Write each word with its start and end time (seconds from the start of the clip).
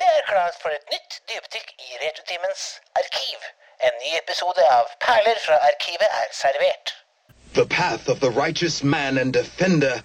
Det 0.00 0.08
er 0.18 0.22
klart 0.32 0.56
for 0.62 0.68
et 0.68 0.86
nytt 0.92 1.12
i 1.28 2.36
arkiv. 3.00 3.38
En 3.86 3.94
ny 4.02 4.10
episode 4.22 4.62
av 4.70 4.84
Perler 5.00 5.38
fra 5.46 5.56
arkivet 5.70 6.10
er 6.22 6.28
servert. 6.32 6.94
The 7.54 7.66
path 7.66 8.08
of 8.08 8.20
the 8.20 8.30
righteous 8.30 8.82
man 8.82 9.18
and 9.18 9.32
defender 9.32 10.02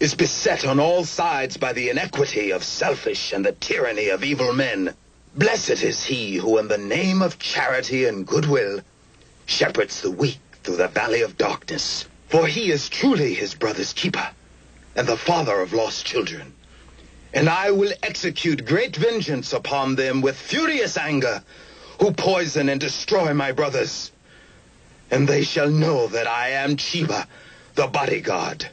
is 0.00 0.14
beset 0.14 0.64
on 0.64 0.80
all 0.80 1.04
sides 1.04 1.56
by 1.56 1.72
the 1.72 1.90
inequity 1.90 2.52
of 2.52 2.64
selfish 2.64 3.32
and 3.32 3.44
the 3.44 3.52
tyranny 3.52 4.08
of 4.08 4.24
evil 4.24 4.52
men. 4.52 4.94
Blessed 5.34 5.82
is 5.82 6.04
he 6.04 6.36
who, 6.36 6.58
in 6.58 6.68
the 6.68 6.78
name 6.78 7.22
of 7.22 7.38
charity 7.38 8.06
and 8.06 8.26
goodwill, 8.26 8.80
shepherds 9.46 10.00
the 10.00 10.10
weak 10.10 10.40
through 10.62 10.76
the 10.76 10.88
valley 10.88 11.22
of 11.22 11.36
darkness. 11.38 12.06
For 12.28 12.46
he 12.46 12.70
is 12.70 12.88
truly 12.88 13.34
his 13.34 13.54
brother's 13.54 13.92
keeper 13.92 14.30
and 14.96 15.06
the 15.06 15.16
father 15.16 15.60
of 15.60 15.72
lost 15.72 16.04
children. 16.04 16.54
And 17.34 17.48
I 17.48 17.70
will 17.70 17.92
execute 18.02 18.64
great 18.66 18.96
vengeance 18.96 19.52
upon 19.52 19.96
them 19.96 20.22
with 20.22 20.36
furious 20.36 20.96
anger 20.96 21.42
who 22.00 22.12
poison 22.12 22.68
and 22.68 22.80
destroy 22.80 23.34
my 23.34 23.52
brothers. 23.52 24.12
And 25.10 25.28
they 25.28 25.42
shall 25.42 25.70
know 25.70 26.06
that 26.08 26.26
I 26.26 26.50
am 26.50 26.76
Chiba, 26.76 27.26
the 27.74 27.86
bodyguard, 27.86 28.68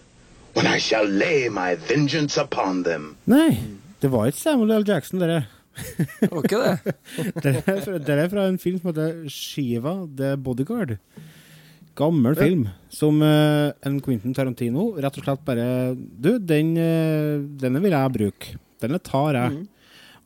when 0.54 0.68
I 0.68 0.80
shall 0.80 1.05
lay 1.05 1.49
my 1.49 1.76
vengeance 1.76 2.38
upon 2.38 2.84
them. 2.84 3.18
Nei, 3.26 3.58
det 4.02 4.12
var 4.12 4.26
ikke 4.27 4.40
Samuel 4.40 4.82
L. 4.82 4.88
Jackson, 4.88 5.20
dere. 5.20 5.46
Det 5.76 6.32
var 6.32 6.44
ikke 6.44 6.60
det. 6.63 6.96
Det 7.44 7.55
er 7.68 7.82
fra, 7.84 7.98
det 7.98 8.10
er 8.20 8.30
fra 8.30 8.48
en 8.48 8.60
film 8.60 8.80
som 8.80 8.91
heter 8.94 9.30
Shiva 9.30 9.96
The 10.18 10.35
Bodyguard. 10.38 10.98
Gammel 11.95 12.35
film 12.38 12.66
som 12.91 13.22
uh, 13.23 13.72
en 13.88 13.99
Quentin 14.04 14.35
Tarantino 14.35 14.90
rett 14.99 15.16
og 15.20 15.26
slett 15.26 15.45
bare 15.48 15.67
Du, 15.95 16.35
den, 16.40 16.73
uh, 16.76 17.40
denne 17.59 17.81
vil 17.84 17.95
jeg 17.95 18.13
bruke. 18.18 18.58
Denne 18.84 18.99
tar 18.99 19.38
jeg. 19.40 19.63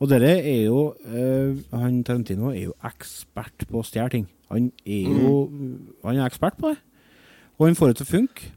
Og 0.00 0.10
dere 0.10 0.32
er 0.38 0.64
jo 0.66 0.80
uh, 1.06 1.58
Han 1.76 2.00
Tarantino 2.06 2.50
er 2.50 2.70
jo 2.70 2.76
ekspert 2.86 3.66
på 3.70 3.82
å 3.82 3.86
stjele 3.86 4.10
ting. 4.16 4.26
Han 4.50 4.70
er 4.82 5.10
jo 5.10 5.34
Han 6.06 6.16
er 6.16 6.26
ekspert 6.26 6.58
på 6.58 6.72
det. 6.72 6.80
Og 7.60 7.68
han 7.68 7.78
får 7.78 7.92
det 7.92 8.00
til 8.00 8.08
å 8.08 8.14
funke. 8.14 8.50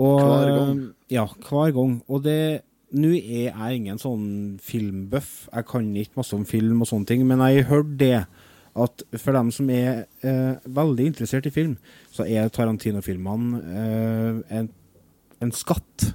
Og, 0.00 0.20
Hver 0.24 0.50
gang. 0.56 0.84
Ja, 1.12 1.26
hver 1.28 1.74
gang. 1.76 1.96
Og 2.08 2.24
det 2.24 2.42
Nå 2.90 3.12
er 3.14 3.52
jeg 3.52 3.74
ingen 3.76 4.00
sånn 4.02 4.58
filmbuff. 4.58 5.44
Jeg 5.52 5.66
kan 5.70 5.84
ikke 5.94 6.18
masse 6.18 6.34
om 6.34 6.42
film 6.42 6.80
og 6.82 6.88
sånne 6.90 7.06
ting, 7.06 7.20
men 7.22 7.38
jeg 7.44 7.60
har 7.60 7.68
hørt 7.68 7.92
det 8.00 8.24
at 8.78 9.02
for 9.18 9.34
dem 9.34 9.50
som 9.54 9.70
er 9.74 10.04
eh, 10.22 10.60
veldig 10.64 11.08
interessert 11.10 11.48
i 11.48 11.54
film, 11.54 11.76
så 12.14 12.26
er 12.26 12.50
Tarantino-filmene 12.54 13.62
eh, 13.82 14.58
en, 14.60 14.68
en 15.42 15.54
skatt. 15.54 16.10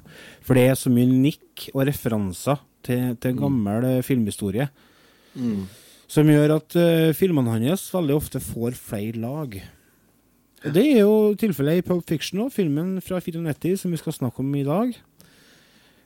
For 0.46 0.58
det 0.58 0.70
er 0.70 0.80
så 0.80 0.92
mye 0.94 1.10
nikk 1.10 1.70
og 1.74 1.86
referanser 1.90 2.62
til, 2.86 3.16
til 3.20 3.36
gammel 3.40 3.90
mm. 3.98 4.06
filmhistorie. 4.08 4.70
Som 6.08 6.30
gjør 6.30 6.58
at 6.60 6.76
eh, 6.80 7.14
filmene 7.18 7.58
hans 7.58 7.88
veldig 7.94 8.16
ofte 8.16 8.42
får 8.44 8.78
flere 8.80 9.20
lag. 9.20 9.58
Og 10.66 10.74
Det 10.74 10.86
er 10.96 11.02
jo 11.04 11.36
tilfellet 11.38 11.82
i 11.82 11.86
Pulp 11.86 12.08
Fiction 12.10 12.46
òg, 12.46 12.54
filmen 12.54 12.98
fra 13.04 13.20
94 13.22 13.84
som 13.84 13.94
vi 13.94 14.00
skal 14.02 14.16
snakke 14.16 14.42
om 14.42 14.54
i 14.58 14.66
dag. 14.66 14.96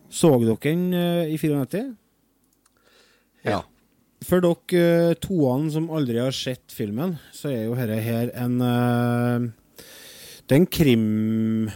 Så 0.09 0.31
dere 0.41 0.57
den 0.63 0.93
eh, 0.97 1.35
i 1.35 1.37
94? 1.37 1.83
Ja. 3.45 3.61
For 4.25 4.43
dere 4.43 5.11
eh, 5.11 5.17
toene 5.23 5.71
som 5.71 5.89
aldri 5.95 6.19
har 6.19 6.35
sett 6.35 6.73
filmen, 6.75 7.17
så 7.35 7.51
er 7.53 7.67
jo 7.67 7.77
dette 7.77 7.99
her 8.03 8.31
en 8.35 8.57
eh, 8.61 9.45
Det 10.43 10.55
er 10.55 10.61
en 10.61 10.73
krim 10.79 11.69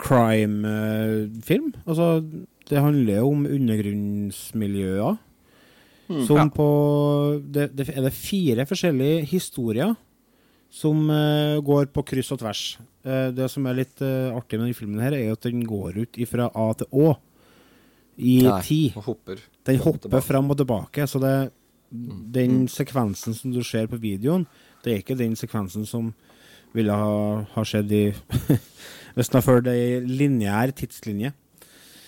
crime-film. 0.00 1.72
altså, 1.84 2.24
det 2.70 2.80
handler 2.80 3.18
jo 3.18 3.28
om 3.34 3.44
undergrunnsmiljøer. 3.46 5.18
som 6.26 6.50
på 6.50 6.68
det, 7.44 7.70
det 7.76 7.88
er 7.92 8.02
det 8.04 8.12
fire 8.12 8.66
forskjellige 8.68 9.26
historier 9.30 9.94
som 10.72 11.10
eh, 11.12 11.60
går 11.60 11.90
på 11.92 12.04
kryss 12.08 12.32
og 12.32 12.40
tvers. 12.40 12.62
Eh, 13.04 13.28
det 13.36 13.48
som 13.52 13.66
er 13.68 13.76
litt 13.82 14.00
eh, 14.04 14.32
artig 14.32 14.58
med 14.58 14.70
denne 14.70 14.78
filmen, 14.78 15.02
her 15.04 15.16
er 15.16 15.34
at 15.34 15.44
den 15.44 15.64
går 15.68 16.00
ut 16.00 16.20
fra 16.30 16.48
A 16.48 16.70
til 16.78 16.88
Å 16.96 17.12
i 18.16 18.42
Nei, 18.44 18.60
tid. 18.66 18.96
og 18.96 19.06
hopper. 19.08 19.40
Den 19.66 19.80
hopper 19.82 20.24
fram 20.24 20.50
og 20.52 20.58
tilbake. 20.60 21.06
Så 21.08 21.20
det, 21.22 21.52
den 21.90 22.66
sekvensen 22.68 23.36
som 23.36 23.54
du 23.54 23.62
ser 23.66 23.88
på 23.90 24.00
videoen, 24.02 24.46
det 24.84 24.92
er 24.92 25.02
ikke 25.02 25.18
den 25.18 25.36
sekvensen 25.38 25.86
som 25.88 26.12
ville 26.72 26.94
ha, 26.96 27.16
ha 27.54 27.64
skjedd 27.68 27.92
i 27.92 28.04
Hvis 29.12 29.28
den 29.28 29.36
har 29.36 29.44
fulgt 29.44 29.68
ei 29.68 29.98
lineær 30.08 30.70
tidslinje. 30.72 31.34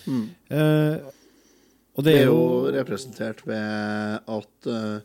Eh, 0.09 0.95
og 1.95 2.01
Det 2.03 2.15
det 2.15 2.15
er 2.23 2.31
jo 2.31 2.71
representert 2.73 3.43
ved 3.45 4.25
at 4.25 4.69
uh, 4.69 5.03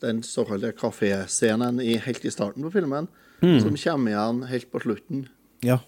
den 0.00 0.22
såkalte 0.22 0.70
kaféscenen 0.78 1.82
i, 1.82 1.96
helt 1.98 2.24
i 2.24 2.30
starten 2.30 2.62
på 2.62 2.70
filmen, 2.70 3.10
som 3.42 3.74
kommer 3.76 4.14
igjen 4.14 4.40
helt 4.48 4.70
på 4.70 4.80
slutten. 4.86 5.26
Ja. 5.66 5.80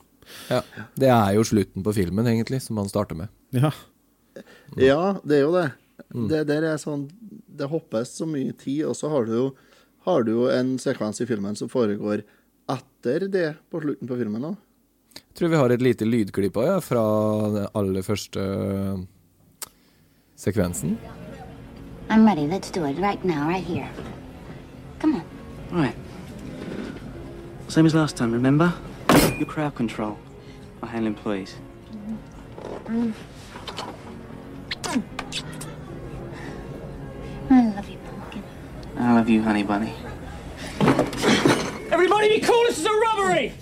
Ja. 0.51 0.61
Det 0.99 1.09
er 1.09 1.31
jo 1.39 1.47
slutten 1.47 1.87
på 1.87 1.95
filmen, 1.95 2.27
egentlig, 2.27 2.61
som 2.67 2.83
han 2.83 2.91
starter 2.91 3.23
med. 3.23 3.33
ja. 3.55 3.71
Ja, 4.81 5.19
det 5.25 5.39
er 5.39 5.45
jo 5.47 5.55
det. 5.57 5.69
Det 6.13 6.43
der 6.49 6.65
er 6.67 6.81
sånn 6.81 7.05
Det 7.47 7.69
hoppes 7.71 8.15
så 8.17 8.27
mye 8.29 8.53
tid, 8.59 8.85
og 8.89 8.97
så 8.97 9.11
har 9.13 9.27
du 9.29 9.33
jo, 9.33 9.47
har 10.09 10.25
du 10.27 10.33
jo 10.33 10.47
en 10.51 10.75
sekvens 10.81 11.21
i 11.23 11.29
filmen 11.29 11.57
som 11.59 11.71
foregår 11.73 12.25
etter 12.73 13.27
det 13.29 13.49
på 13.71 13.81
slutten 13.83 14.09
på 14.09 14.19
filmen 14.19 14.47
òg. 14.53 14.57
Jeg 15.17 15.37
tror 15.39 15.53
vi 15.53 15.61
har 15.61 15.73
et 15.73 15.85
lite 15.85 16.09
lydklipp 16.09 16.57
ja, 16.61 16.79
fra 16.85 17.03
den 17.53 17.69
aller 17.77 18.05
første 18.05 18.41
øh, 18.41 19.05
sekvensen. 20.37 20.97
I'm 22.09 22.27
ready. 22.27 22.47
Let's 22.49 22.71
do 22.71 22.85
it 22.85 22.99
right 22.99 23.23
now, 23.25 23.49
right 23.49 23.65
here. 23.65 23.89
Come 25.01 25.17
on. 25.17 25.23
Right. 25.73 25.97
Same 27.69 27.87
as 27.87 27.95
last 27.95 28.17
time, 28.17 28.33
remember? 28.33 28.73
Your 29.39 29.47
crowd 29.47 29.75
control. 29.75 30.19
I 30.83 30.87
handle 30.87 31.07
employees. 31.07 31.57
I 32.89 33.13
I 39.03 39.13
love 39.19 39.29
you, 39.29 39.43
honey 39.43 39.65
bunny. 39.65 39.93
Everybody 41.91 42.29
be 42.29 42.41
cool, 42.41 42.63
this 42.69 42.79
is 42.79 42.87
a 42.87 42.95
robbery! 43.05 43.53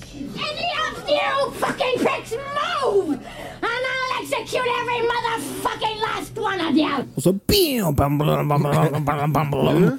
Any 0.48 0.68
of 0.86 1.08
you 1.08 1.50
fucking 1.62 1.96
pricks 2.04 2.32
move! 2.58 3.14
And 3.16 3.82
I'll 3.92 4.12
execute 4.20 4.68
every 4.80 5.00
motherfucking 5.12 5.96
last 6.08 6.36
one 6.36 6.60
of 6.60 6.76
you! 6.76 6.92
Og 7.16 7.22
så 7.22 7.32
bam, 7.32 7.94
bam, 7.96 8.18
bam, 8.18 8.48
bam, 8.48 8.62
bam, 8.62 9.04
bam, 9.04 9.32
bam, 9.32 9.50
bam. 9.50 9.80
Du, 9.80 9.98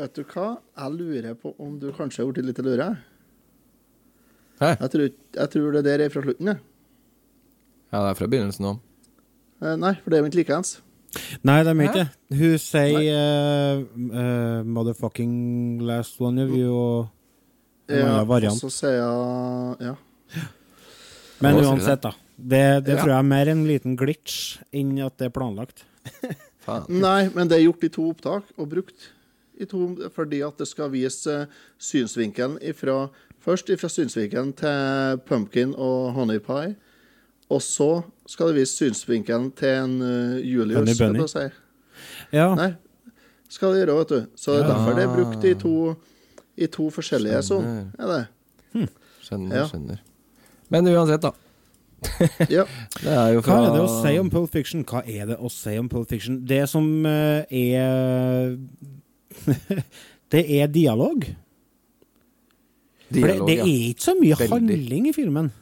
vet 0.00 0.14
du 0.14 0.22
hva? 0.34 0.46
Jeg 0.76 0.92
lurer 0.98 1.34
på 1.40 1.54
om 1.58 1.78
du 1.80 1.88
kanskje 1.96 2.22
har 2.24 2.32
blitt 2.32 2.46
litt 2.52 2.60
lure. 2.66 2.90
Hæ? 4.60 4.74
Jeg 4.80 4.90
tror, 4.90 5.08
jeg 5.40 5.50
tror 5.56 5.72
det 5.78 5.84
der 5.88 6.04
er 6.04 6.12
fra 6.12 6.22
slutten, 6.22 6.52
jeg. 6.52 6.60
Ja, 7.92 8.02
det 8.04 8.10
er 8.12 8.20
fra 8.20 8.26
begynnelsen 8.28 8.68
òg. 8.74 8.82
Eh, 9.64 9.76
Nei, 9.80 9.94
for 10.02 10.10
det 10.12 10.18
er 10.18 10.22
jo 10.26 10.28
ikke 10.34 10.42
likeens. 10.44 10.76
Nei, 11.42 11.58
de 11.64 11.72
er 11.72 11.82
ikke 11.84 12.02
det. 12.02 12.38
Hun 12.38 12.58
sier 12.58 13.14
uh, 13.14 13.82
uh, 14.10 14.62
'motherfucking 14.64 15.82
last 15.86 16.20
one 16.20 16.42
of 16.42 16.50
you' 16.50 16.72
og 16.72 17.08
en 17.88 17.98
Ja, 17.98 18.22
annen 18.24 18.50
og 18.50 18.60
så 18.60 18.70
sier 18.72 18.96
jeg 18.98 19.90
Ja. 19.90 19.94
Men 21.40 21.58
uansett, 21.60 22.02
da. 22.02 22.14
Det, 22.36 22.84
det 22.86 22.94
Ja. 22.96 23.02
tror 23.02 23.10
jeg 23.12 23.18
er 23.18 23.22
mer 23.22 23.48
en 23.48 23.66
liten 23.66 23.96
glitch 23.96 24.58
enn 24.72 24.98
at 25.04 25.18
det 25.18 25.26
er 25.26 25.34
planlagt. 25.34 25.84
Nei, 26.88 27.28
men 27.34 27.48
det 27.48 27.58
er 27.58 27.66
gjort 27.66 27.84
i 27.84 27.88
to 27.92 28.08
opptak, 28.10 28.44
og 28.56 28.70
brukt 28.70 29.10
i 29.60 29.66
to 29.66 30.10
fordi 30.14 30.40
at 30.42 30.56
det 30.58 30.66
skal 30.66 30.90
vise 30.90 31.30
eh, 31.30 31.46
synsvinkelen 31.78 32.58
ifra 32.62 33.08
Først 33.44 33.68
ifra 33.68 33.90
synsvinkelen 33.92 34.54
til 34.56 35.18
pumpkin 35.28 35.74
og 35.76 36.14
honey 36.16 36.38
pie, 36.40 36.70
og 37.52 37.60
så 37.62 37.90
skal 38.26 38.50
det 38.50 38.56
vise 38.62 38.76
synsvinkelen 38.78 39.50
til 39.58 39.68
en 39.68 39.94
uh, 40.02 40.38
Julius. 40.40 40.78
Bunny 40.98 41.18
bunny. 41.18 41.28
si. 41.28 41.44
Ja. 42.32 42.48
Nei, 42.58 42.70
skal 43.52 43.74
det 43.74 43.84
gjøre, 43.84 43.98
vet 44.00 44.08
du. 44.14 44.20
Så 44.36 44.54
det 44.56 44.64
er 44.64 44.68
derfor 44.72 44.96
det 44.98 45.04
er 45.04 45.12
brukt 45.14 45.44
i 45.44 45.54
to, 45.60 45.94
i 46.56 46.66
to 46.72 46.88
forskjellige 46.90 47.42
sånn. 47.46 47.68
Er 47.98 48.10
det. 48.14 48.22
Skjønner, 49.24 49.56
Ja. 49.56 49.66
skjønner. 49.70 50.00
Men 50.72 50.88
uansett, 50.90 51.22
da. 51.22 51.30
Ja. 52.52 52.64
Det 53.00 53.12
er 53.12 53.30
jo 53.32 53.40
Hva 53.40 53.54
er 53.64 53.70
det 53.72 53.80
å 53.80 53.88
si 54.02 54.10
om 54.20 54.28
Pulp 54.32 54.50
Fiction? 54.52 54.82
Hva 54.84 55.00
er 55.08 55.30
det 55.30 55.38
å 55.40 55.48
si 55.52 55.72
om 55.80 55.86
Pulp 55.88 56.10
Fiction? 56.10 56.42
Det 56.44 56.64
som 56.68 56.84
uh, 57.06 57.44
er 57.48 58.58
Det 60.34 60.42
er 60.58 60.66
dialog. 60.72 61.24
For 63.14 63.28
det, 63.30 63.36
det 63.46 63.56
ja. 63.60 63.64
er 63.64 63.90
ikke 63.92 64.02
så 64.08 64.14
mye 64.18 64.36
Veldig. 64.36 64.50
handling 64.50 65.08
i 65.08 65.12
filmen. 65.14 65.52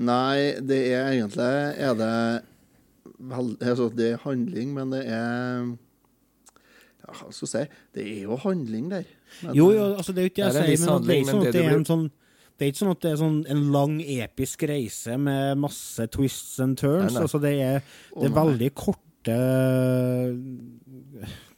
Nei, 0.00 0.56
det 0.64 0.78
er 0.94 1.10
egentlig 1.10 1.48
Er 1.76 1.96
det 1.98 2.12
altså, 3.28 3.90
Det 3.92 4.12
er 4.14 4.22
handling, 4.24 4.72
men 4.76 4.94
det 4.94 5.02
er 5.04 5.66
ja, 7.00 7.10
Hva 7.10 7.28
skal 7.34 7.44
jeg 7.44 7.52
si? 7.52 7.82
Det 7.96 8.06
er 8.06 8.22
jo 8.28 8.38
handling 8.40 8.88
der. 8.92 9.04
Men, 9.42 9.54
Jo, 9.56 9.70
jo, 9.74 9.90
altså 9.94 10.14
det 10.16 10.22
er 10.22 10.28
jo 10.28 10.32
ikke 10.32 10.48
jeg 10.48 10.56
sier, 10.56 10.88
men 10.88 11.04
det 11.04 11.14
er 11.14 11.20
ikke 11.20 11.30
sånn 11.30 11.46
at 11.46 11.54
det 11.54 11.66
er 11.66 11.76
en 11.76 11.86
sånn 11.92 12.08
det 12.60 12.66
er 12.66 12.72
ikke 12.74 12.82
sånn 12.82 12.90
at 12.92 13.00
det 13.00 13.10
er 13.10 13.16
sånn 13.16 13.36
en 13.48 13.60
lang, 13.72 13.92
episk 14.04 14.62
reise 14.68 15.14
med 15.16 15.56
masse 15.62 16.04
twists 16.12 16.58
and 16.60 16.76
turns. 16.76 17.06
Nei, 17.06 17.14
nei. 17.14 17.22
Altså 17.24 17.38
det 17.40 17.52
er, 17.56 17.78
det 18.12 18.26
er 18.26 18.34
oh, 18.34 18.34
veldig 18.36 18.68
korte 18.76 19.10
korte 19.20 19.36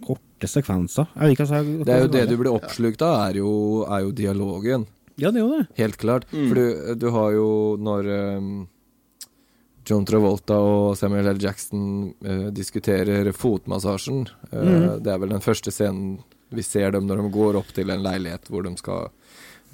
Korte 0.03 0.49
sekvenser. 0.50 1.06
Jeg 1.15 1.23
vet 1.23 1.37
ikke 1.37 1.45
hva 1.47 1.61
jeg 1.61 1.85
Det 1.87 1.95
er 1.95 2.00
jo 2.03 2.11
det 2.11 2.23
du 2.27 2.37
blir 2.41 2.50
oppslukt 2.50 3.03
av, 3.06 3.29
er 3.29 3.38
jo, 3.38 3.50
er 3.87 4.00
jo 4.03 4.11
dialogen. 4.11 4.87
Ja, 5.20 5.31
det 5.31 5.43
gjorde 5.43 5.59
det. 5.62 5.67
Helt 5.82 5.97
klart. 6.00 6.25
For 6.31 6.55
du, 6.56 6.94
du 6.97 7.09
har 7.12 7.32
jo 7.37 7.49
når 7.81 8.09
um, 8.38 8.53
John 9.88 10.05
Travolta 10.09 10.56
og 10.62 10.97
Samuel 10.97 11.29
L. 11.35 11.41
Jackson 11.43 12.12
uh, 12.25 12.49
diskuterer 12.55 13.32
fotmassasjen. 13.37 14.26
uh, 14.53 14.59
mm. 14.59 14.87
Det 15.05 15.12
er 15.12 15.19
vel 15.23 15.35
den 15.35 15.44
første 15.44 15.73
scenen 15.75 16.20
vi 16.53 16.62
ser 16.64 16.93
dem 16.93 17.06
når 17.09 17.23
de 17.23 17.31
går 17.32 17.56
opp 17.61 17.70
til 17.73 17.88
en 17.91 18.03
leilighet 18.05 18.49
hvor 18.53 18.64
de 18.67 18.75
skal 18.76 19.09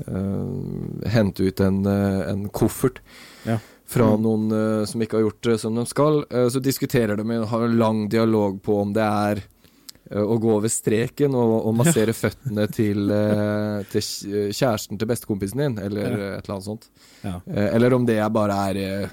uh, 0.07 1.09
hente 1.11 1.49
ut 1.49 1.61
en, 1.65 1.81
en 1.87 2.47
koffert 2.55 3.01
Ja. 3.47 3.59
fra 3.89 4.13
noen 4.21 4.49
uh, 4.53 4.85
som 4.87 5.03
ikke 5.03 5.19
har 5.19 5.27
gjort 5.29 5.45
det 5.49 5.59
som 5.63 5.75
de 5.79 5.87
skal. 5.91 6.23
Uh, 6.35 6.47
så 6.51 6.63
diskuterer 6.63 7.19
de 7.19 7.39
og 7.39 7.49
har 7.51 7.67
en 7.67 7.79
lang 7.79 8.05
dialog 8.13 8.61
på 8.63 8.81
om 8.83 8.93
det 8.95 9.07
er 9.07 9.43
å 10.11 10.39
gå 10.41 10.51
over 10.57 10.69
streken 10.73 11.35
og, 11.37 11.67
og 11.69 11.75
massere 11.77 12.15
føttene 12.23 12.65
til, 12.73 13.11
eh, 13.13 13.83
til 13.93 14.01
kjæresten 14.55 14.99
til 14.99 15.09
bestekompisen 15.11 15.59
din, 15.65 15.79
eller 15.85 16.09
Ja. 16.09 16.17
eh, 16.17 16.39
et 16.39 16.45
eller 16.49 16.55
annet 16.57 16.69
sånt. 16.69 16.89
Ja. 17.25 17.41
Eh, 17.47 17.75
Eller 17.75 17.93
om 17.95 18.07
det 18.07 18.17
er 18.19 18.31
bare 18.31 18.57
er 18.71 18.77
eh, 18.77 19.09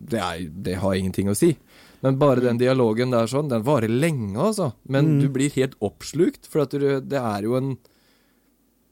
det, 0.00 0.20
er 0.22 0.48
det 0.48 0.76
har 0.80 0.94
ingenting 0.94 1.28
å 1.28 1.36
si. 1.36 1.56
Men 2.00 2.16
bare 2.16 2.40
den 2.40 2.58
dialogen 2.60 3.10
der 3.10 3.26
sånn, 3.26 3.48
den 3.50 3.64
varer 3.66 3.88
lenge, 3.90 4.36
altså. 4.38 4.72
Men 4.88 5.16
Mm. 5.16 5.20
du 5.20 5.28
blir 5.34 5.50
helt 5.56 5.74
oppslukt, 5.82 6.46
for 6.46 6.62
at 6.62 6.70
du, 6.70 7.00
det 7.00 7.18
er 7.18 7.42
jo 7.42 7.56
en 7.56 7.76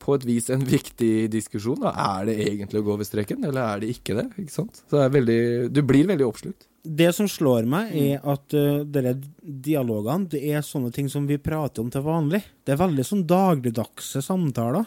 på 0.06 0.16
et 0.16 0.26
vis 0.28 0.48
en 0.54 0.62
viktig 0.62 1.26
diskusjon. 1.32 1.82
Da. 1.82 1.92
Er 2.20 2.30
det 2.30 2.38
egentlig 2.46 2.82
å 2.82 2.86
gå 2.86 2.94
over 2.94 3.08
streken, 3.08 3.44
eller 3.44 3.62
er 3.64 3.82
det 3.82 3.92
ikke 3.96 4.16
det? 4.20 4.28
Ikke 4.44 4.54
sant? 4.54 4.82
Så 4.86 4.98
det 4.98 5.04
er 5.04 5.14
veldig, 5.18 5.40
du 5.74 5.82
blir 5.86 6.08
veldig 6.08 6.26
oppslukt. 6.28 6.68
Det 6.86 7.08
som 7.16 7.26
slår 7.26 7.66
meg, 7.66 7.90
er 7.98 8.22
at 8.22 8.54
uh, 8.54 8.84
disse 8.86 9.16
dialogene 9.42 10.30
det 10.30 10.42
er 10.54 10.62
sånne 10.62 10.92
ting 10.94 11.10
som 11.10 11.26
vi 11.26 11.40
prater 11.42 11.82
om 11.82 11.90
til 11.90 12.04
vanlig. 12.06 12.44
Det 12.62 12.76
er 12.76 12.84
veldig 12.84 13.06
sånn 13.06 13.24
dagligdagse 13.26 14.22
samtaler. 14.22 14.86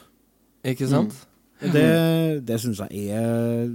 Ikke 0.67 0.87
sant? 0.87 1.15
Det, 1.59 2.39
det 2.47 2.57
syns 2.63 2.79
jeg 2.85 3.11
er 3.11 3.67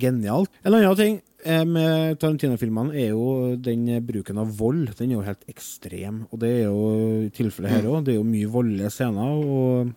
genialt. 0.00 0.52
En 0.64 0.72
annen 0.72 0.96
ting 0.96 1.18
eh, 1.44 1.64
med 1.68 2.16
Tarantino-filmene 2.22 2.96
er 2.96 3.10
jo 3.12 3.54
den 3.60 3.84
bruken 4.08 4.40
av 4.40 4.54
vold. 4.56 4.94
Den 4.96 5.12
er 5.12 5.18
jo 5.18 5.26
helt 5.26 5.44
ekstrem. 5.50 6.22
Og 6.32 6.40
det 6.40 6.52
er 6.54 6.70
jo 6.70 7.28
tilfellet 7.36 7.74
her 7.74 7.90
òg. 7.90 8.06
Det 8.06 8.14
er 8.14 8.20
jo 8.22 8.28
mye 8.28 8.52
voldelige 8.52 8.92
scener. 8.94 9.34
Og, 9.44 9.92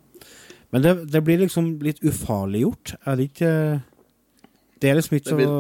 men 0.72 0.86
det, 0.86 0.94
det 1.12 1.22
blir 1.28 1.42
liksom 1.44 1.74
litt 1.84 2.00
ufarliggjort. 2.04 2.96
Er 3.06 3.20
det 3.20 3.30
ikke 3.32 3.54
Det 4.82 4.90
er 4.90 4.98
liksom 4.98 5.18
ikke 5.18 5.36
Det 5.38 5.46
så 5.46 5.60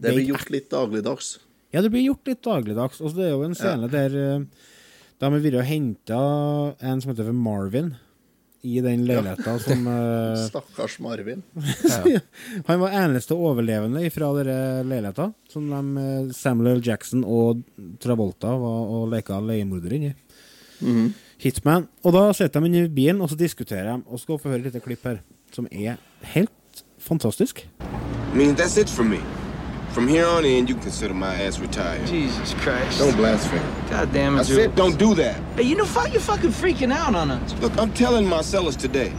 Det 0.00 0.14
blir 0.14 0.28
gjort 0.30 0.50
litt 0.54 0.70
dagligdags. 0.70 1.38
ja, 1.74 1.82
det 1.82 1.90
blir 1.90 2.06
gjort 2.06 2.26
litt 2.30 2.42
dagligdags. 2.42 3.00
Og 3.02 3.16
det 3.16 3.26
er 3.26 3.34
jo 3.34 3.42
en 3.44 3.54
scene 3.58 3.90
der 3.90 4.10
Da 5.18 5.26
de 5.26 5.32
har 5.32 5.40
vært 5.40 5.60
og 5.60 5.64
henta 5.66 6.20
en 6.80 7.00
som 7.00 7.10
heter 7.12 7.32
Marvin, 7.32 7.94
i 8.66 8.80
den 8.82 9.04
leiligheta 9.06 9.58
som 9.62 9.86
eh, 9.92 10.46
Stakkars 10.48 10.98
Marvin. 11.00 11.42
Han 12.68 12.80
var 12.82 12.96
eneste 12.98 13.36
overlevende 13.36 14.02
fra 14.10 14.32
den 14.38 14.88
leiligheta, 14.90 15.30
som 15.52 15.68
de, 15.70 15.82
eh, 16.02 16.32
Samuel 16.36 16.78
L. 16.78 16.82
Jackson 16.84 17.22
og 17.24 17.62
Travolta 18.02 18.54
var 18.60 18.90
og 18.96 19.08
leka 19.12 19.38
leiemorder 19.40 19.96
inni. 19.98 20.12
Hitman. 21.38 21.88
Og 22.04 22.12
da 22.12 22.32
sitter 22.32 22.60
de 22.60 22.66
inne 22.66 22.84
i 22.84 22.88
bilen, 22.88 23.20
og 23.20 23.30
så 23.30 23.36
diskuterer 23.36 23.92
de. 23.92 24.02
Og 24.06 24.20
skal 24.20 24.38
få 24.38 24.48
høre 24.48 24.58
et 24.58 24.64
lite 24.64 24.80
klipp 24.80 25.04
her, 25.04 25.16
som 25.52 25.66
er 25.72 25.96
helt 26.22 26.84
fantastisk. 26.98 27.68
I 28.34 28.36
mean, 28.36 28.54
that's 28.56 28.76
it 28.80 28.88
for 28.88 29.04
me. 29.04 29.18
From 29.90 30.08
here 30.08 30.26
on 30.26 30.44
in, 30.44 30.66
you 30.66 30.74
can 30.74 30.82
consider 30.82 31.14
my 31.14 31.34
ass 31.46 31.58
retired. 31.58 32.06
Jesus 32.06 32.54
Christ. 32.54 33.00
Don't 33.00 33.16
blaspheme. 33.16 33.62
God 33.90 34.12
damn 34.12 34.36
it, 34.36 34.40
I 34.40 34.42
said 34.42 34.74
don't 34.76 34.98
do 34.98 35.14
that. 35.14 35.36
Hey, 35.56 35.62
you 35.62 35.74
know, 35.74 35.86
fuck, 35.86 36.12
you're 36.12 36.20
fucking 36.20 36.50
freaking 36.50 36.92
out 36.92 37.14
on 37.14 37.30
us. 37.30 37.54
Look, 37.62 37.72
I'm 37.78 37.92
telling 37.94 38.28
Marcellus 38.28 38.76
today. 38.76 39.12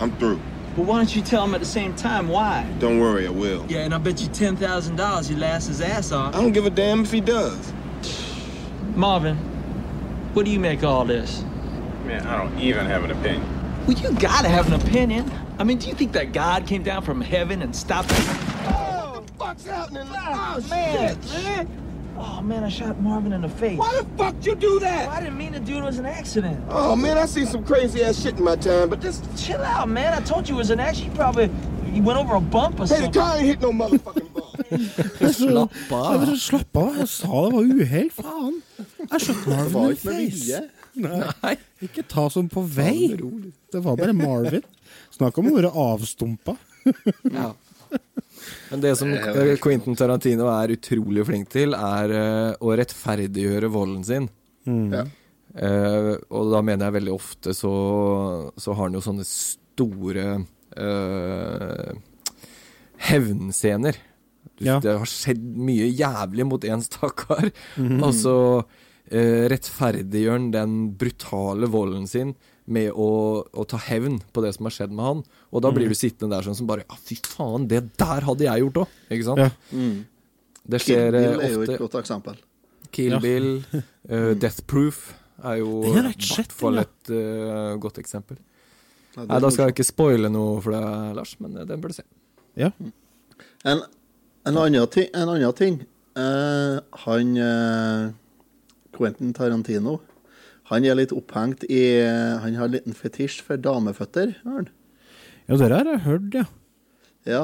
I'm 0.00 0.10
through. 0.16 0.40
But 0.74 0.86
why 0.86 0.96
don't 0.96 1.14
you 1.14 1.20
tell 1.20 1.44
him 1.44 1.54
at 1.54 1.60
the 1.60 1.66
same 1.66 1.94
time 1.94 2.28
why? 2.28 2.66
Don't 2.78 2.98
worry, 2.98 3.26
I 3.26 3.30
will. 3.30 3.66
Yeah, 3.68 3.84
and 3.84 3.92
I 3.92 3.98
bet 3.98 4.22
you 4.22 4.28
$10,000 4.28 5.28
he 5.28 5.36
laughs 5.36 5.66
his 5.66 5.82
ass 5.82 6.12
off. 6.12 6.34
I 6.34 6.40
don't 6.40 6.52
give 6.52 6.64
a 6.64 6.70
damn 6.70 7.02
if 7.02 7.12
he 7.12 7.20
does. 7.20 7.72
Marvin, 8.96 9.36
what 10.32 10.46
do 10.46 10.50
you 10.50 10.60
make 10.60 10.78
of 10.78 10.88
all 10.88 11.04
this? 11.04 11.44
Man, 12.06 12.26
I 12.26 12.36
don't 12.36 12.58
even 12.58 12.86
have 12.86 13.04
an 13.04 13.12
opinion. 13.12 13.86
Well, 13.86 13.96
you 13.96 14.12
gotta 14.18 14.48
have 14.48 14.66
an 14.66 14.80
opinion. 14.80 15.30
I 15.58 15.64
mean, 15.64 15.78
do 15.78 15.88
you 15.88 15.94
think 15.94 16.12
that 16.12 16.32
God 16.32 16.66
came 16.66 16.82
down 16.82 17.02
from 17.02 17.20
heaven 17.20 17.62
and 17.62 17.74
stopped? 17.74 18.10
Oh, 18.12 19.12
what 19.14 19.26
the 19.26 19.32
fuck's 19.34 19.64
happening? 19.64 20.06
Oh, 20.08 20.64
man. 20.68 21.22
shit, 21.22 21.44
man. 21.44 21.68
Oh, 22.18 22.42
man, 22.42 22.62
I 22.64 22.68
shot 22.68 23.00
Marvin 23.00 23.32
in 23.32 23.42
the 23.42 23.48
face. 23.48 23.78
Why 23.78 24.00
the 24.00 24.06
fuck 24.16 24.34
you 24.44 24.54
do 24.54 24.78
that? 24.80 25.08
I 25.08 25.20
didn't 25.20 25.38
mean 25.38 25.52
to 25.52 25.60
do 25.60 25.76
it. 25.76 25.78
It 25.78 25.84
was 25.84 25.98
an 25.98 26.06
accident. 26.06 26.62
Oh, 26.68 26.94
man, 26.94 27.18
I 27.18 27.26
seen 27.26 27.46
some 27.46 27.64
crazy 27.64 28.02
ass 28.02 28.22
shit 28.22 28.38
in 28.38 28.44
my 28.44 28.56
time, 28.56 28.88
but 28.88 29.00
this... 29.00 29.22
Chill 29.36 29.60
out, 29.62 29.88
man. 29.88 30.12
I 30.12 30.20
told 30.20 30.48
you 30.48 30.54
it 30.56 30.58
was 30.58 30.70
an 30.70 30.80
accident. 30.80 31.12
You 31.12 31.16
probably 31.16 31.50
you 31.92 32.02
went 32.02 32.18
over 32.18 32.34
a 32.34 32.40
bump 32.40 32.80
or 32.80 32.86
something. 32.86 33.06
Hey, 33.06 33.10
the 33.10 33.12
something. 33.12 33.22
car 33.22 33.36
ain't 33.36 33.46
hit 33.46 33.60
no 33.60 33.72
motherfucking 33.72 34.32
bump. 34.32 34.52
Slapp 35.34 35.92
av. 35.92 36.36
Slapp 36.36 36.76
av. 36.76 36.96
Jeg 36.96 37.08
sa 37.08 37.26
det 37.26 37.52
var 37.52 37.74
uhell, 37.82 38.10
faen. 38.10 38.62
Jeg 39.10 39.24
skjønte 39.26 39.50
Marvin 39.50 39.74
var 39.74 39.84
in 39.84 39.90
ikke 39.90 40.06
face. 40.08 40.62
Nei. 41.02 41.54
Ikke 41.82 42.02
ta 42.08 42.26
sånn 42.30 42.48
på 42.52 42.62
vei. 42.68 43.12
Det 43.72 43.80
var 43.84 43.96
bare 43.96 44.12
Marvin. 44.16 44.64
Snakk 45.14 45.38
om 45.40 45.48
å 45.52 45.56
være 45.58 45.72
avstumpa. 45.72 46.56
Ja. 47.32 47.52
Men 48.72 48.80
det 48.82 48.94
som 48.98 49.10
eh, 49.12 49.52
Quentin 49.62 49.94
Tarantino 49.94 50.46
er 50.50 50.72
utrolig 50.74 51.22
flink 51.28 51.50
til, 51.52 51.74
er 51.76 52.10
eh, 52.16 52.54
å 52.64 52.72
rettferdiggjøre 52.80 53.68
volden 53.70 54.02
sin. 54.08 54.26
Ja. 54.66 55.04
Uh, 55.52 56.14
og 56.32 56.48
da 56.48 56.62
mener 56.64 56.86
jeg 56.88 56.94
veldig 56.96 57.12
ofte 57.12 57.52
så, 57.52 57.70
så 58.56 58.72
har 58.72 58.86
han 58.88 58.94
jo 58.96 59.02
sånne 59.04 59.26
store 59.28 60.24
uh, 60.80 61.92
hevnscener. 63.10 63.98
Du- 64.56 64.64
Ja. 64.64 64.78
Det 64.80 64.96
har 64.98 65.04
skjedd 65.06 65.42
mye 65.56 65.90
jævlig 65.92 66.46
mot 66.46 66.64
en 66.64 66.80
stakkar, 66.82 67.52
Mhm. 67.76 68.02
og 68.02 68.12
så 68.14 68.64
eh, 69.12 69.44
rettferdiggjør 69.52 70.32
han 70.38 70.50
den 70.54 70.76
brutale 70.98 71.68
volden 71.70 72.08
sin 72.10 72.34
med 72.72 72.92
å, 72.94 73.08
å 73.52 73.64
ta 73.68 73.76
hevn 73.88 74.20
på 74.32 74.42
det 74.44 74.52
som 74.56 74.68
har 74.68 74.74
skjedd 74.76 74.92
med 74.94 75.04
han. 75.04 75.22
Og 75.52 75.62
da 75.64 75.70
blir 75.74 75.88
Mhm. 75.90 75.94
du 75.94 75.98
sittende 75.98 76.36
der 76.36 76.46
sånn 76.46 76.56
som 76.56 76.66
bare 76.70 76.84
Ja, 76.88 76.96
fy 76.96 77.16
faen, 77.20 77.66
det 77.68 77.82
der 77.98 78.22
hadde 78.28 78.46
jeg 78.46 78.62
gjort 78.62 78.78
òg! 78.84 78.88
Ikke 79.10 79.24
sant? 79.26 79.38
Ja. 79.42 79.50
Mm. 79.74 80.04
Det 80.62 80.80
Kill 80.84 81.10
Bill 81.10 81.40
eh, 81.40 81.46
er 81.48 81.52
jo 81.56 81.62
et 81.66 81.78
godt 81.82 81.96
eksempel. 82.02 82.36
Kill 82.92 83.12
Ja. 83.16 83.18
Bill, 83.18 83.64
eh, 84.08 84.34
Death 84.38 84.62
Proof 84.66 85.12
er 85.42 85.56
jo 85.58 85.82
i 85.82 85.90
hvert 85.96 86.52
fall 86.54 86.78
et 86.78 87.10
uh, 87.10 87.74
godt 87.82 87.98
eksempel. 87.98 88.36
Nei, 89.16 89.24
Nei, 89.26 89.38
Da 89.42 89.48
skal 89.50 89.66
jeg 89.66 89.74
ikke 89.74 89.88
spoile 89.88 90.28
noe 90.30 90.60
for 90.62 90.70
deg, 90.76 91.16
Lars, 91.18 91.32
men 91.42 91.56
den 91.66 91.80
bør 91.82 91.90
du 91.90 91.96
se. 91.98 92.04
Ja. 92.56 92.70
En, 93.66 93.82
en 94.46 94.56
annen 94.60 94.86
ting, 94.92 95.08
en 95.12 95.28
annen 95.34 95.52
ting. 95.58 95.80
Eh, 96.14 96.78
han 97.04 97.36
eh, 97.36 98.12
Quentin 98.92 99.32
Tarantino 99.36 100.00
Han 100.70 100.84
er 100.84 100.98
litt 100.98 101.12
opphengt 101.12 101.64
i 101.68 101.82
Han 102.42 102.54
har 102.58 102.68
en 102.68 102.76
liten 102.76 102.96
fetisj 102.96 103.42
for 103.42 103.56
dameføtter. 103.56 104.36
har 104.44 104.60
han. 104.60 104.70
ja, 105.48 105.56
det 105.56 105.72
har 105.72 105.90
jeg 105.90 106.04
hørt, 106.06 106.34
ja. 106.34 106.44
Ja. 107.28 107.42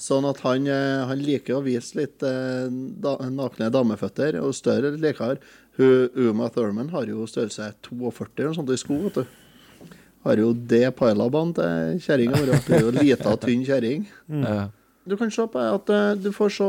Sånn 0.00 0.26
at 0.28 0.42
han, 0.44 0.66
eh, 0.68 1.02
han 1.08 1.20
liker 1.24 1.56
å 1.56 1.64
vise 1.64 1.96
litt 1.96 2.22
eh, 2.26 2.66
da, 2.68 3.14
nakne 3.32 3.70
dameføtter, 3.72 4.36
og 4.42 4.52
større 4.56 4.92
liker 5.00 5.38
Hun, 5.78 6.10
Uma 6.28 6.50
Thurman 6.52 6.90
har 6.92 7.08
jo 7.08 7.24
størrelse 7.24 7.70
42 7.88 8.42
eller 8.42 8.56
sånt 8.58 8.72
i 8.74 8.76
sko, 8.76 8.98
vet 9.06 9.22
du. 9.22 9.94
Har 10.26 10.36
jo 10.36 10.52
det 10.52 10.84
pilabene 10.98 11.56
til 11.56 12.02
kjerringa 12.04 12.36
vår. 12.42 12.52
Hun 12.66 12.76
er 12.76 12.84
jo 12.84 12.92
lita, 12.98 13.32
tynn 13.40 13.64
kjerring. 13.66 14.04
Mm. 14.28 14.68
Du 15.08 15.16
kan 15.18 15.32
se 15.32 15.46
på 15.50 15.62
at 15.78 15.88
eh, 15.90 16.10
du 16.20 16.28
får 16.36 16.52
se 16.58 16.68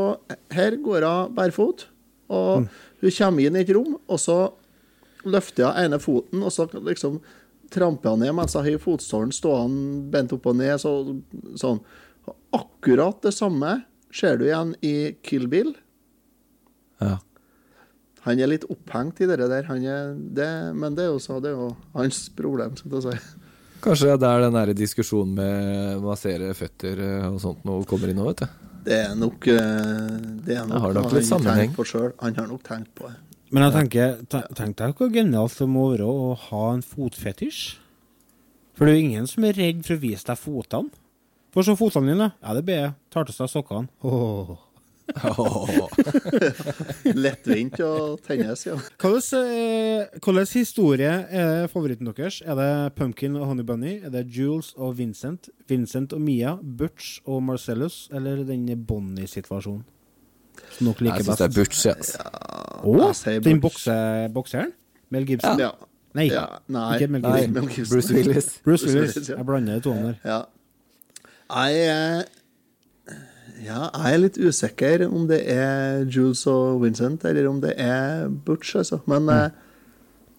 Her 0.56 0.78
går 0.82 1.04
hun 1.04 1.36
bærfot, 1.36 1.84
og 2.32 2.68
hun 3.00 3.16
kommer 3.18 3.44
inn 3.44 3.58
i 3.58 3.64
et 3.64 3.72
rom, 3.76 3.96
og 4.08 4.20
så 4.20 4.38
løfter 5.24 5.68
hun 5.68 5.80
ene 5.84 6.00
foten, 6.02 6.44
og 6.44 6.52
så 6.52 6.68
liksom 6.74 7.20
tramper 7.74 8.14
hun 8.14 8.22
ned 8.22 8.34
mens 8.36 8.54
hun 8.56 8.64
har 8.66 8.80
fotstålen 8.82 9.32
stående 9.34 10.04
bent 10.12 10.32
opp 10.36 10.48
og 10.50 10.58
ned. 10.60 10.76
Så, 10.80 10.94
sånn. 11.60 11.82
Og 12.28 12.60
Akkurat 12.60 13.22
det 13.24 13.34
samme 13.34 13.78
ser 14.14 14.38
du 14.38 14.46
igjen 14.46 14.74
i 14.84 15.14
Kill 15.26 15.48
Bill. 15.50 15.74
ja. 17.02 17.18
Han 18.24 18.40
er 18.40 18.48
litt 18.48 18.62
opphengt 18.72 19.18
i 19.20 19.26
det 19.28 19.36
der, 19.36 19.66
han 19.68 19.82
er, 19.84 20.14
det, 20.16 20.48
men 20.72 20.94
det 20.96 21.04
er 21.04 21.10
jo, 21.12 21.40
det 21.44 21.50
er 21.50 21.58
jo 21.58 21.66
hans 21.92 22.22
problem. 22.32 22.72
skal 22.78 22.94
jeg 22.96 23.18
si. 23.18 23.40
Kanskje 23.84 24.14
det 24.16 24.28
er 24.30 24.44
den 24.46 24.56
der 24.56 24.72
diskusjonen 24.72 25.34
med 25.36 26.00
massere 26.00 26.54
føtter 26.56 27.02
eh, 27.04 27.26
og 27.28 27.36
sånt 27.42 27.66
nå 27.68 27.82
kommer 27.88 28.08
inn 28.08 28.16
nå, 28.16 28.30
vet 28.30 28.46
du. 28.46 28.63
Det 28.84 28.96
er 29.00 29.14
nok 29.16 29.46
eh, 29.48 30.18
Det 30.44 30.56
er 30.58 30.66
nok 30.68 30.82
har 30.82 30.96
nok 30.98 31.14
litt 31.16 31.28
sammenheng. 31.28 31.72
på 31.76 31.86
selv. 31.88 32.12
Han 32.20 32.36
har 32.36 32.50
nok 32.50 32.64
tenkt 32.66 32.92
på 32.98 33.08
det. 33.08 33.16
Men 33.54 33.62
jeg 33.68 33.74
tenker, 33.76 34.44
tenk 34.58 34.76
deg 34.80 34.98
hvor 34.98 35.10
genialt 35.14 35.56
det 35.60 35.68
må 35.70 35.86
være 35.92 36.08
å 36.10 36.34
ha 36.48 36.62
en 36.74 36.82
fotfetisj. 36.82 37.76
For 38.74 38.84
det 38.86 38.94
er 38.94 38.98
jo 38.98 39.06
ingen 39.06 39.28
som 39.30 39.46
er 39.46 39.54
redd 39.54 39.84
for 39.86 39.94
å 39.94 40.02
vise 40.02 40.26
deg 40.26 40.40
fotene. 40.40 40.90
For 41.54 41.62
se 41.62 41.76
fotene 41.78 42.10
dine. 42.10 42.32
Ja, 42.42 42.54
det 42.56 42.64
blir 42.66 42.80
jeg. 42.80 42.94
Tar 43.14 43.28
til 43.28 43.36
seg 43.36 43.52
sokkene. 43.52 43.86
Åh. 45.14 45.88
Lettvint 47.14 47.76
å 47.84 47.90
tennes, 48.24 48.64
ja. 48.66 48.76
Hvilken 49.00 50.38
eh, 50.40 50.52
historie 50.56 51.10
er 51.28 51.66
favoritten 51.72 52.08
deres? 52.08 52.40
Er 52.44 52.56
det 52.58 52.68
Pumpkin 52.98 53.36
og 53.38 53.46
Honey 53.50 53.66
Bunny? 53.68 53.94
Er 54.04 54.14
det 54.14 54.24
Jules 54.32 54.72
og 54.76 54.96
Vincent? 54.98 55.50
Vincent 55.70 56.14
og 56.16 56.22
Mia? 56.24 56.56
Butch 56.62 57.18
og 57.28 57.42
Marcellus? 57.46 58.06
Eller 58.14 58.44
den 58.48 58.66
Bonnie-situasjonen? 58.88 59.84
Som 60.76 60.88
dere 60.92 61.08
liker 61.08 61.20
Jeg 61.20 61.26
syns 61.28 61.40
det 61.42 61.46
er 61.48 61.56
Butch. 61.58 61.84
Yes. 61.90 62.14
Å, 62.20 62.60
Oh, 62.84 63.12
den 63.40 63.60
bokse, 63.64 63.94
bokseren? 64.34 64.72
Mel 65.14 65.24
Gibson? 65.28 65.60
Ja. 65.60 65.70
Nei, 66.14 66.28
Ja, 66.30 66.44
nei, 66.70 66.98
ikke 66.98 67.08
Mel 67.10 67.22
Gibson. 67.24 67.54
Nei. 67.54 67.86
Bruce 67.88 68.12
Willis. 68.14 68.48
Bruce 68.60 68.60
Bruce 68.64 68.86
Willis. 68.86 69.14
Willis, 69.16 69.30
ja. 69.32 69.36
Jeg 69.40 69.46
blander 69.48 69.78
de 69.80 69.84
to 69.86 69.94
der. 69.96 70.18
Ja. 70.24 70.40
Jeg 71.64 72.26
ja, 73.62 73.86
jeg 73.92 74.14
er 74.14 74.20
litt 74.22 74.38
usikker 74.40 75.06
om 75.06 75.28
det 75.30 75.40
er 75.52 76.04
Jules 76.10 76.42
og 76.50 76.82
Vincent, 76.82 77.24
eller 77.28 77.48
om 77.50 77.60
det 77.62 77.74
er 77.80 78.26
Butch, 78.28 78.74
altså. 78.80 78.98
Men 79.10 79.28
eh, 79.30 79.48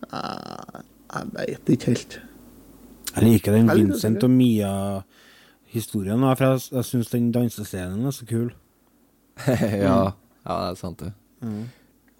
jeg, 0.10 0.84
jeg 1.13 1.31
veit 1.38 1.74
ikke 1.75 1.93
helt. 1.93 2.19
Jeg 3.15 3.24
liker 3.24 3.55
den 3.55 3.72
Vincent 3.72 4.25
og 4.27 4.34
Mia-historien, 4.34 6.27
for 6.36 6.45
jeg, 6.50 6.67
jeg 6.75 6.89
syns 6.91 7.13
den 7.13 7.31
dansescenen 7.36 8.05
er 8.05 8.15
så 8.15 8.27
kul. 8.27 8.51
ja, 9.48 10.00
ja, 10.12 10.53
det 10.60 10.69
er 10.74 10.79
sant, 10.79 11.03
det. 11.05 11.13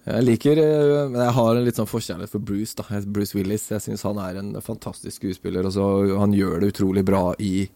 Jeg 0.06 0.22
liker 0.22 0.60
eh, 0.62 1.08
Men 1.10 1.22
jeg 1.24 1.34
har 1.34 1.56
en 1.56 1.64
litt 1.66 1.80
sånn 1.80 1.90
forkjærlighet 1.90 2.34
for 2.34 2.44
Bruce, 2.46 2.76
da. 2.78 3.02
Bruce 3.10 3.38
Willis. 3.38 3.72
Jeg 3.72 3.84
syns 3.84 4.06
han 4.06 4.20
er 4.22 4.40
en 4.42 4.54
fantastisk 4.62 5.18
skuespiller. 5.24 5.66
Og 5.66 5.74
så 5.74 5.86
Han 6.20 6.36
gjør 6.36 6.62
det 6.62 6.74
utrolig 6.76 7.06
bra 7.08 7.32
i 7.42 7.68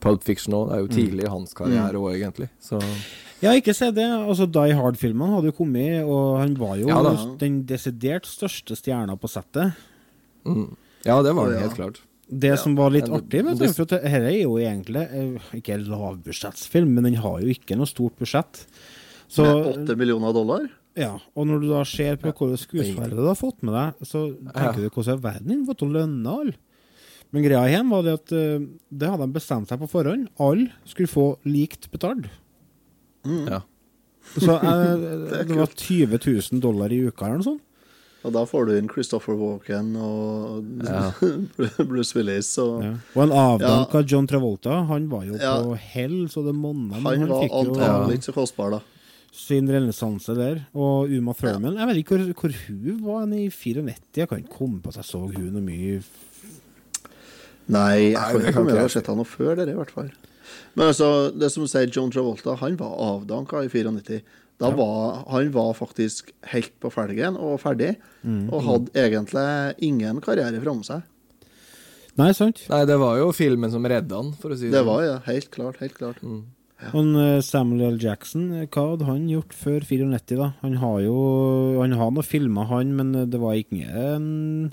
Pulp 0.00 0.24
Fiction 0.26 0.54
òg. 0.56 0.68
Det 0.68 0.76
er 0.76 0.82
jo 0.84 0.90
tidlig 0.94 1.26
i 1.26 1.32
hans 1.32 1.54
karriere 1.56 2.00
òg, 2.00 2.12
egentlig. 2.16 2.50
Så 2.62 2.80
Ja, 3.38 3.52
ikke 3.54 3.74
se 3.76 3.92
det. 3.94 4.02
Altså, 4.02 4.48
Die 4.50 4.74
Hard-filmene 4.74 5.36
hadde 5.36 5.52
jo 5.52 5.56
kommet, 5.60 6.02
og 6.02 6.40
han 6.40 6.56
var 6.58 6.76
jo 6.80 6.88
Ja 6.90 7.02
den 7.38 7.62
desidert 7.68 8.26
største 8.26 8.74
stjerna 8.78 9.16
på 9.18 9.30
settet. 9.30 9.74
mm. 10.44 10.76
Ja, 11.06 11.22
det 11.22 11.32
var 11.36 11.46
det 11.48 11.60
ja. 11.60 11.66
helt 11.68 11.76
klart. 11.78 12.00
Det 12.28 12.58
som 12.60 12.74
var 12.76 12.90
litt 12.92 13.08
artig, 13.08 13.40
vet 13.46 13.56
du, 13.56 13.68
for 13.72 13.86
at 13.86 13.92
dette 13.94 14.10
er 14.18 14.42
jo 14.42 14.58
egentlig 14.60 15.04
eh, 15.16 15.52
ikke 15.56 15.78
en 15.78 15.86
lavbudsjettsfilm, 15.88 16.90
men 16.98 17.06
den 17.08 17.20
har 17.22 17.38
jo 17.40 17.48
ikke 17.54 17.78
noe 17.78 17.88
stort 17.88 18.18
budsjett. 18.20 18.66
Så, 19.28 19.46
Med 19.46 19.70
åtte 19.70 19.96
millioner 19.96 20.34
dollar? 20.36 20.66
ja, 20.98 21.14
og 21.38 21.46
når 21.46 21.62
du 21.62 21.68
da 21.70 21.84
ser 21.86 22.18
på 22.20 22.32
hvilke 22.32 22.58
skuespillere 22.60 23.16
du 23.16 23.28
har 23.28 23.38
fått 23.38 23.62
med 23.62 23.76
deg, 23.76 24.06
så 24.08 24.26
tenker 24.50 24.82
du 24.82 24.88
hvordan 24.90 25.20
i 25.20 25.24
verden 25.24 25.54
har 25.54 25.66
fått 25.70 25.80
til 25.80 25.88
å 25.88 25.96
lønne 26.00 26.34
alle? 26.42 26.56
Men 27.34 27.44
greia 27.44 27.66
igjen 27.68 27.90
var 27.92 28.02
det 28.06 28.14
at 28.16 28.32
eh, 28.32 28.62
det 28.88 29.08
hadde 29.12 29.26
de 29.26 29.34
bestemt 29.36 29.68
seg 29.68 29.80
på 29.82 29.88
forhånd. 29.92 30.28
Alle 30.40 30.70
skulle 30.88 31.10
få 31.12 31.26
likt 31.44 31.90
betalt. 31.92 32.28
Ja. 33.48 33.62
Så 34.38 34.54
eh, 34.56 34.92
det 35.48 35.56
var 35.58 35.72
20 35.74 36.18
000 36.52 36.60
dollar 36.64 36.92
i 36.94 37.02
uka 37.08 37.26
eller 37.28 37.42
noe 37.42 37.48
sånt. 37.50 37.64
Og 38.26 38.32
da 38.34 38.40
får 38.50 38.64
du 38.66 38.72
inn 38.74 38.88
Christopher 38.90 39.36
Walken 39.38 39.92
og 40.02 40.64
Ja. 40.84 41.12
Bruce 41.90 42.16
Willis 42.18 42.48
og 42.58 42.80
Ja. 42.82 42.94
Og 43.14 43.20
en 43.28 43.34
avdanka 43.44 44.02
John 44.10 44.26
Travolta, 44.26 44.80
han 44.88 45.06
var 45.12 45.22
jo 45.28 45.36
Ja. 45.38 45.52
på 45.62 45.76
hell 45.78 46.16
så 46.32 46.42
det 46.44 46.54
monna. 46.56 46.96
Han 46.98 47.06
han, 47.06 47.28
var 47.28 47.44
antakelig 47.46 48.18
ikke 48.18 48.30
så 48.32 48.34
kostbar, 48.40 48.74
da. 48.74 48.80
sin 49.30 49.68
renessanse 49.70 50.34
der. 50.34 50.64
Og 50.74 51.12
Uma 51.14 51.32
Thurman 51.38 51.76
Jeg 51.78 51.86
vet 51.92 52.00
ikke 52.02 52.16
hvor, 52.18 52.32
hvor 52.42 52.56
hun 52.66 53.04
var 53.06 53.28
i 53.38 53.46
94. 53.54 54.18
Jeg 54.18 54.28
kan 54.32 54.42
ikke 54.42 54.56
komme 54.58 54.80
på 54.82 54.90
at 54.90 54.98
jeg 54.98 55.04
så 55.12 55.22
hun 55.28 55.52
noe 55.54 55.62
mye 55.62 56.00
Nei, 57.68 58.12
jeg 58.14 58.14
kan 58.14 58.40
ikke 58.40 58.66
til 58.72 58.78
å 58.78 58.86
ha 58.86 58.88
sett 58.88 59.06
han 59.10 59.18
noe 59.20 59.28
før 59.28 59.56
det, 59.60 59.68
i 59.68 59.76
hvert 59.76 59.90
fall. 59.92 60.10
Men 60.78 60.88
altså, 60.90 61.08
det 61.36 61.50
som 61.52 61.66
sier 61.68 61.90
John 61.92 62.10
Travolta, 62.10 62.54
han 62.62 62.76
var 62.80 62.94
avdanka 62.96 63.60
i 63.66 63.68
94. 63.68 64.22
Da 64.58 64.70
var 64.74 65.24
han 65.30 65.50
var 65.54 65.74
faktisk 65.78 66.32
helt 66.50 66.72
på 66.82 66.90
felgen 66.90 67.36
og 67.38 67.60
ferdig, 67.62 67.96
Mm. 68.24 68.48
og 68.52 68.62
hadde 68.66 68.90
egentlig 68.98 69.74
ingen 69.86 70.20
karriere 70.20 70.58
framme 70.60 70.82
seg. 70.84 71.02
Nei, 72.18 72.32
sant? 72.34 72.64
Nei, 72.68 72.80
det 72.84 72.96
var 72.98 73.16
jo 73.20 73.28
filmen 73.36 73.70
som 73.70 73.84
redda 73.86 74.16
han, 74.18 74.32
for 74.40 74.50
å 74.50 74.56
si 74.58 74.66
det 74.66 74.72
Det 74.72 74.80
sånn. 74.82 74.88
var 74.90 75.02
ja, 75.04 75.18
helt 75.28 75.50
klart, 75.54 75.76
helt 75.78 75.94
klart. 75.94 76.18
Mm. 76.24 76.40
Ja. 76.80 76.90
eh, 76.94 77.40
Samuel 77.42 77.92
L. 77.94 77.98
Jackson, 77.98 78.52
eh, 78.54 78.66
hva 78.66 78.90
hadde 78.96 79.06
han 79.06 79.28
gjort 79.28 79.52
før 79.54 79.80
94, 79.86 80.36
da? 80.38 80.52
Han 80.62 80.74
har 80.78 81.00
jo 81.02 81.80
Han 81.80 81.92
har 81.92 82.10
noen 82.10 82.24
filmer, 82.26 82.66
han, 82.66 82.96
men 82.96 83.14
eh, 83.14 83.24
det 83.26 83.38
var 83.40 83.54
ikke 83.54 83.86
en 83.88 84.72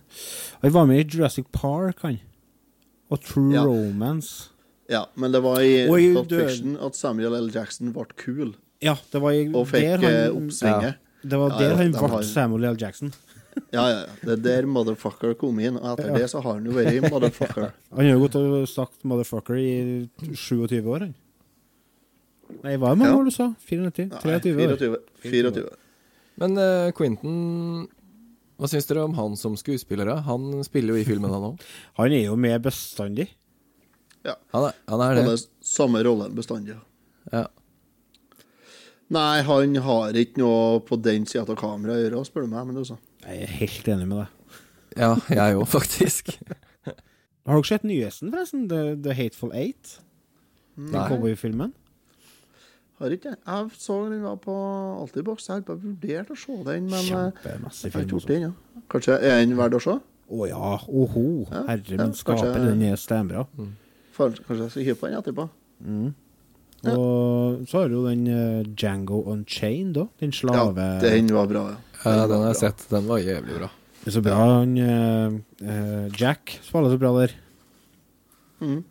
Han 0.63 0.71
var 0.71 0.85
med 0.87 0.99
i 1.05 1.17
Jurassic 1.17 1.45
Park, 1.51 1.99
han. 2.01 2.19
Og 3.15 3.21
True 3.23 3.53
Ja. 3.55 3.63
Romance. 3.65 4.49
Ja, 4.91 5.05
men 5.17 5.31
det 5.33 5.41
var 5.41 5.61
i 5.65 5.87
Pulp 5.87 6.29
Fiction 6.29 6.75
at 6.77 6.97
Samuel 6.99 7.33
L. 7.39 7.47
Jackson 7.53 7.93
ble 7.95 8.05
kul, 8.19 8.51
Ja, 8.83 8.93
det 9.11 9.21
var 9.23 9.31
i, 9.33 9.45
og 9.55 9.65
fikk 9.71 9.81
der 9.81 10.03
eh, 10.03 10.17
han 10.27 10.43
oppsvinget. 10.43 10.97
Det 11.25 11.39
var 11.41 11.55
der 11.57 11.71
ja, 11.71 11.77
han 11.79 11.91
ble 11.95 12.09
har- 12.11 12.23
Samuel 12.27 12.67
L. 12.69 12.77
Jackson. 12.77 13.13
Ja, 13.71 13.85
ja, 13.87 13.99
ja. 14.03 14.05
Det 14.21 14.33
er 14.35 14.41
der 14.43 14.65
motherfucker 14.67 15.33
kom 15.39 15.57
inn, 15.63 15.77
og 15.79 15.93
etter 15.97 16.11
Ja. 16.11 16.17
det 16.19 16.27
så 16.29 16.41
har 16.43 16.53
han 16.59 16.65
jo 16.67 16.73
vært 16.75 17.09
motherfucker. 17.09 17.71
Han 17.95 18.05
har 18.05 18.11
jo 18.11 18.19
gått 18.27 18.35
og 18.35 18.67
sagt 18.67 19.01
'motherfucker' 19.05 19.57
i 19.57 20.09
27 20.35 20.83
år, 20.85 20.99
han. 20.99 21.15
Nei, 22.63 22.75
hva 22.77 22.91
er 22.91 22.95
mange 22.99 23.09
Ja. 23.09 23.15
år 23.17 23.23
du 23.25 23.31
sa? 23.31 23.47
94? 23.65 24.11
23 24.21 24.67
år? 24.67 24.77
24. 24.77 24.97
24. 25.23 25.69
Men 26.37 26.57
uh, 26.57 26.91
Quentin 26.91 27.87
Hva 28.55 28.69
syns 28.71 28.85
dere 28.87 29.03
om 29.03 29.13
han 29.17 29.33
som 29.39 29.55
skuespiller? 29.59 30.07
Han 30.27 30.63
spiller 30.63 30.95
jo 30.95 31.01
i 31.01 31.07
filmen, 31.07 31.31
han 31.33 31.49
òg. 31.51 31.63
Han 31.99 32.13
er 32.15 32.25
jo 32.29 32.35
med 32.39 32.61
bestandig. 32.63 33.27
Ja. 34.25 34.37
Han, 34.55 34.69
er- 34.69 34.77
han 34.89 35.01
er 35.03 35.19
Han 35.19 35.27
det. 35.27 35.33
er 35.35 35.65
samme 35.75 36.01
rollen 36.07 36.33
bestandig. 36.37 36.77
Ja. 37.33 37.45
Nei, 39.13 39.41
han 39.45 39.75
har 39.85 40.17
ikke 40.17 40.39
noe 40.41 40.79
på 40.81 40.97
den 41.05 41.27
sida 41.29 41.43
av 41.45 41.59
kameraet 41.59 41.99
å 41.99 42.03
gjøre, 42.07 42.21
spør 42.25 42.47
du 42.47 42.53
meg. 42.55 42.63
Men 42.71 42.79
også 42.81 42.95
Jeg 43.27 43.43
er 43.45 43.51
helt 43.59 43.89
enig 43.93 44.07
med 44.09 44.23
deg. 44.23 44.61
Ja, 44.97 45.11
jeg 45.29 45.59
òg, 45.59 45.67
faktisk. 45.69 46.31
Har 47.45 47.59
dere 47.59 47.67
sett 47.69 47.83
nyhesten, 47.85 48.31
forresten? 48.33 48.63
The, 48.71 48.95
The 49.05 49.13
Hateful 49.13 49.51
Eight? 49.53 49.99
Den 50.79 50.95
cowboyfilmen? 51.11 51.75
Har 52.95 53.11
ikke 53.11 53.33
jeg. 53.33 53.39
Jeg 53.43 53.79
så 53.79 53.95
den 54.07 54.21
var 54.23 54.35
på 54.39 54.55
Altibox. 55.01 55.49
Jeg 55.49 55.57
har 55.57 55.63
bare 55.67 55.81
vurdert 55.83 56.29
å 56.31 56.37
se 56.39 56.53
den, 56.63 56.85
men 56.87 56.99
eh, 57.01 57.39
jeg 57.43 57.91
har 57.91 58.03
ikke 58.05 58.13
gjort 58.13 58.27
det 58.29 58.35
den 58.37 58.45
ennå. 58.47 58.83
Kanskje 58.91 59.17
er 59.19 59.41
den 59.41 59.57
verdt 59.59 59.75
å 59.75 59.81
se? 59.83 59.95
Å 60.25 60.45
ja, 60.49 60.75
oho. 60.87 61.25
Ja, 61.51 61.65
Herre 61.67 61.97
ja, 61.97 62.05
min 62.05 62.15
skaper, 62.15 62.55
den 62.63 62.85
er 62.87 62.95
steinbra. 62.99 63.43
Mm. 63.59 63.73
Kanskje 64.15 64.61
jeg 64.61 64.71
skal 64.71 64.87
hive 64.87 64.99
på 65.01 65.09
den 65.09 65.17
etterpå? 65.19 65.47
Mm. 65.83 66.13
Og 66.93 67.65
så 67.67 67.81
har 67.81 67.91
du 67.91 67.97
den 68.05 68.23
eh, 68.31 68.63
Django 68.77 69.23
Unchained 69.33 69.99
òg. 69.99 70.13
Den 70.21 70.31
Ja, 70.45 70.69
den 71.01 71.33
var 71.33 71.51
bra, 71.51 71.65
ja. 71.73 71.77
Ja, 72.05 72.27
den 72.29 72.45
har 72.45 72.53
jeg 72.53 72.61
sett. 72.61 72.85
Den 72.91 73.07
var 73.09 73.19
jævlig 73.19 73.59
bra. 73.59 73.69
Det 74.05 74.11
er 74.11 74.15
så 74.15 74.21
bra. 74.21 74.39
Han 74.39 74.77
uh, 74.77 75.37
eh, 75.65 76.07
Jack 76.15 76.59
spiller 76.61 76.93
så 76.93 77.01
bra 77.01 77.11
der. 77.19 77.35
Mm. 78.61 78.81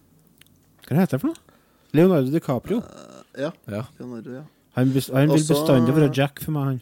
Hva 0.89 1.01
heter 1.01 1.17
det 1.17 1.23
for 1.23 1.31
noe? 1.31 1.59
Leonardo 1.95 2.35
DiCaprio. 2.35 2.83
Ja. 3.39 3.51
Ja. 3.69 3.83
Leonardo, 3.99 4.31
ja. 4.31 4.43
Han, 4.75 4.91
han 5.15 5.29
vil 5.31 5.45
bestandig 5.49 5.95
være 5.97 6.11
Jack 6.17 6.43
for 6.43 6.51
meg, 6.55 6.65
han. 6.65 6.81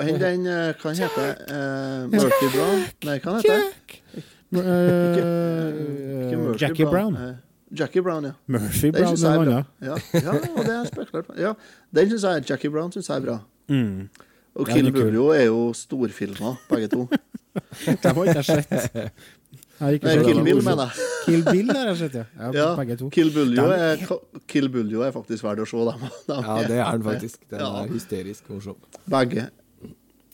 Han 0.00 0.20
den 0.20 0.46
eh, 0.48 0.72
Hva 0.80 0.92
heter 0.96 1.32
uh, 1.48 2.10
Murphy 2.12 2.48
Brown? 2.54 2.84
Nei, 3.04 3.18
hva 3.20 3.34
heter 3.38 4.22
Eh, 4.52 6.28
Ikke 6.32 6.56
Jackie 6.60 6.84
Brown. 6.84 7.14
eh, 7.16 7.34
Jackie 7.78 8.02
Brown, 8.04 8.24
ja. 8.24 8.32
Murphy 8.46 8.90
Brown 8.92 9.16
er 9.16 9.44
bra. 9.44 9.62
Ja, 9.80 9.94
ja, 10.12 10.32
og 10.56 10.64
det 10.66 10.74
er 10.74 10.84
spekulert 10.90 11.26
på. 11.26 11.36
Ja, 11.40 11.52
den 11.96 12.10
syns 12.10 12.22
jeg 12.28 12.44
Jackie 12.50 12.70
Brown 12.70 12.92
synes 12.92 13.08
jeg 13.08 13.16
er 13.16 13.20
bra. 13.24 13.38
Mm. 13.68 14.08
Og 14.54 14.66
Kill 14.68 14.84
den 14.84 14.96
er. 14.96 15.00
Buljo 15.00 15.28
er 15.32 15.44
jo 15.46 15.72
storfilmer, 15.72 16.58
begge 16.68 16.88
to. 16.92 17.06
Det 17.86 18.04
har 18.04 18.24
ikke 18.24 18.42
jeg 18.42 18.44
sett. 18.44 19.12
Har 19.82 19.96
ikke 19.96 20.06
Nei, 20.06 20.22
Kill. 20.28 20.40
Bill, 20.46 20.60
mener 20.62 20.86
jeg. 20.92 21.08
Kill 21.26 21.42
Bill 21.48 21.72
har 21.74 21.88
jeg 21.90 21.96
sett, 22.04 22.14
ja. 22.20 22.24
ja, 22.38 22.50
Ja, 22.54 22.66
Begge 22.78 22.96
to. 23.00 23.08
Kill 23.14 23.32
Buljo 23.34 23.64
er, 23.74 24.04
Kill 24.50 24.68
Buljo 24.70 25.02
er 25.06 25.10
faktisk 25.14 25.42
verdt 25.46 25.64
å 25.64 25.66
se, 25.66 25.82
dem. 25.88 26.06
Ja, 26.46 26.56
det 26.68 26.78
er 26.78 26.92
den 26.98 27.04
faktisk. 27.06 27.42
Den 27.50 27.64
Ja. 27.64 27.70
er 27.82 27.90
hysterisk 27.90 28.48
morsom. 28.52 28.78
Begge. 29.10 29.48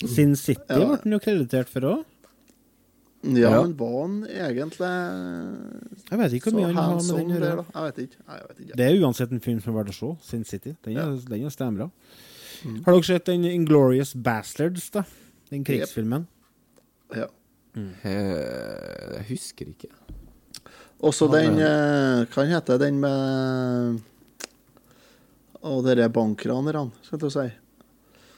Sin 0.04 0.36
City 0.36 0.60
Ja. 0.68 0.84
ble 0.84 1.00
den 1.02 1.16
jo 1.16 1.20
kreditert 1.24 1.68
for 1.72 1.80
òg. 1.94 2.04
Ja, 3.24 3.50
Ja. 3.50 3.62
men 3.64 3.72
var 3.76 3.94
han 4.06 4.18
egentlig 4.30 4.88
Jeg 6.10 6.18
vet 6.20 6.32
ikke 6.36 6.50
hvor 6.52 6.60
mye 6.60 6.66
han 6.66 6.76
har 6.76 6.94
med 6.94 7.08
den 7.08 7.32
å 7.32 7.40
gjøre. 7.40 7.64
Jeg 7.74 7.82
vet 7.88 7.98
ikke. 8.04 8.20
Nei, 8.28 8.36
jeg 8.36 8.46
vet 8.48 8.60
ikke. 8.66 8.76
Det 8.76 8.86
er 8.86 9.00
uansett 9.02 9.32
en 9.32 9.40
film 9.48 9.60
som 9.64 9.72
er 9.74 9.78
verdt 9.82 9.90
å 9.90 9.96
se. 9.98 10.10
Sin 10.30 10.44
City. 10.44 10.76
Den 10.84 10.96
er, 11.02 11.16
den 11.32 11.44
er 11.48 11.50
steinbra. 11.50 11.88
Mm. 12.64 12.76
Har 12.84 12.92
dere 12.94 13.04
sett 13.08 13.24
den 13.26 13.44
Inglorious 13.44 14.14
Bastards, 14.14 14.90
da? 14.94 15.02
Den 15.50 15.64
krigsfilmen? 15.64 16.26
Ja. 17.16 17.26
Eh, 18.04 19.16
Jeg 19.18 19.24
husker 19.30 19.66
ikke. 19.72 19.88
Også 21.02 21.28
Ja, 21.28 21.38
den 21.38 21.58
eh, 21.62 22.26
Hva 22.34 22.44
heter 22.50 22.78
den 22.82 22.98
med 23.00 24.00
Å, 25.62 25.76
dere 25.86 26.08
bankranerne, 26.14 26.90
skal 27.02 27.18
jeg 27.26 27.34
si. 27.34 27.46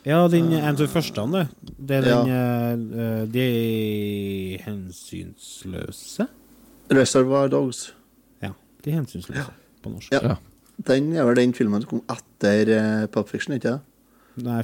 Ja, 0.08 0.22
den 0.32 0.48
er 0.56 0.62
en 0.64 0.74
av 0.74 0.78
de 0.80 0.86
første, 0.88 1.24
det. 1.34 1.46
Det 1.76 1.96
er 2.00 2.06
Ja. 2.08 2.20
den 2.24 2.84
eh, 2.92 3.22
eh, 3.22 3.26
De 3.28 4.58
hensynsløse? 4.64 6.26
Reservoir 6.90 7.48
Dogs. 7.52 7.92
Ja. 8.42 8.52
De 8.84 8.90
hensynsløse, 8.96 9.52
på 9.82 9.92
norsk. 9.92 10.12
Ja. 10.12 10.20
Ja. 10.24 10.36
Den 10.88 11.12
er 11.12 11.24
vel 11.28 11.36
den 11.36 11.52
filmen 11.52 11.82
som 11.82 11.90
kom 11.90 12.00
etter 12.08 12.70
uh, 12.72 13.06
Pop 13.12 13.28
Fiction, 13.28 13.52
ikke 13.54 13.74
det? 13.76 13.80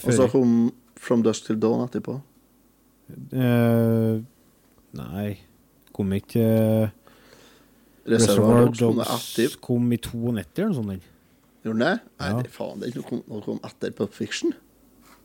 Og 0.07 0.13
så 0.17 0.27
kom 0.33 0.73
From 0.97 1.23
Dusk 1.23 1.45
Till 1.45 1.59
Dawn 1.61 1.85
etterpå. 1.85 2.17
Eh, 3.37 4.23
nei, 4.97 5.39
kom 5.97 6.13
ikke 6.17 6.45
uh, 6.87 6.89
Reservoir 8.07 8.69
Dogs 8.75 9.57
kom 9.61 9.93
i 9.93 9.99
92 9.99 10.63
eller 10.63 10.73
noe 10.73 10.81
sånt. 10.83 11.07
Gjorde 11.67 11.79
den 11.79 11.87
det? 11.87 11.95
Nei, 12.21 12.29
Ja. 12.31 12.43
det, 12.43 12.51
faen, 12.55 12.81
den 12.85 13.03
kom, 13.03 13.23
kom 13.43 13.59
etter 13.67 13.91
Pulp 13.97 14.13
Fiction. 14.15 14.53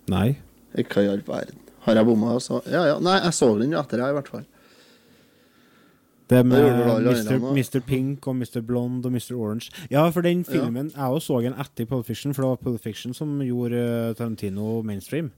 Nei. 0.10 0.38
Hva 0.74 1.04
i 1.04 1.10
all 1.12 1.22
verden? 1.28 1.60
Har 1.86 1.98
jeg 1.98 2.06
bomma? 2.06 2.34
Altså? 2.38 2.62
Ja, 2.70 2.86
ja. 2.90 2.96
Nei, 3.04 3.20
jeg 3.26 3.34
så 3.38 3.52
den 3.60 3.72
jo 3.76 3.80
etter, 3.82 4.02
jeg, 4.02 4.10
i 4.14 4.18
hvert 4.18 4.32
fall. 4.32 4.46
Det 6.32 6.46
med 6.48 6.64
Mr. 7.04 7.42
Mr. 7.52 7.82
Pink 7.84 8.28
og 8.32 8.38
Mr. 8.40 8.62
Blonde 8.64 9.06
og 9.10 9.12
Mr. 9.12 9.34
Orange. 9.36 9.70
Ja, 9.92 10.06
for 10.10 10.22
den 10.24 10.46
Ja. 10.48 10.54
filmen 10.54 10.90
Jeg 10.96 11.12
òg 11.12 11.20
så 11.22 11.42
den 11.44 11.54
etter 11.60 11.86
Pulp 11.86 12.06
Fiction, 12.06 12.34
for 12.34 12.42
det 12.44 12.50
var 12.50 12.56
Pulp 12.64 12.82
Fiction 12.82 13.14
som 13.14 13.40
gjorde 13.44 13.76
eh, 13.76 14.14
Tarantino 14.16 14.82
mainstream. 14.82 15.32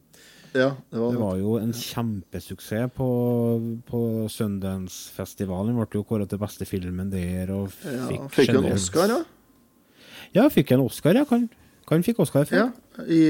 Ja, 0.54 0.70
det 0.92 1.00
var 1.02 1.12
Det 1.16 1.20
var 1.20 1.38
jo 1.40 1.56
en 1.58 1.72
kjempesuksess 1.74 2.92
på, 2.94 3.08
på 3.90 4.00
Sundance-festivalen. 4.30 5.76
Ble 5.80 5.88
jo 5.98 6.04
kåret 6.06 6.30
til 6.30 6.38
beste 6.42 6.66
filmen 6.70 7.10
der. 7.14 7.50
Og 7.56 7.72
Ja, 7.86 8.08
fikk, 8.10 8.28
fikk 8.36 8.54
en 8.60 8.68
Oscar, 8.72 9.08
da. 9.10 9.20
Ja, 10.36 10.48
fikk 10.54 10.72
en 10.76 10.84
Oscar, 10.86 11.18
ja. 11.18 11.24
Kan, 11.30 11.48
kan 11.90 12.04
fikk 12.06 12.20
Oscar 12.22 12.46
for. 12.50 12.56
Ja, 12.56 12.70
i 13.08 13.22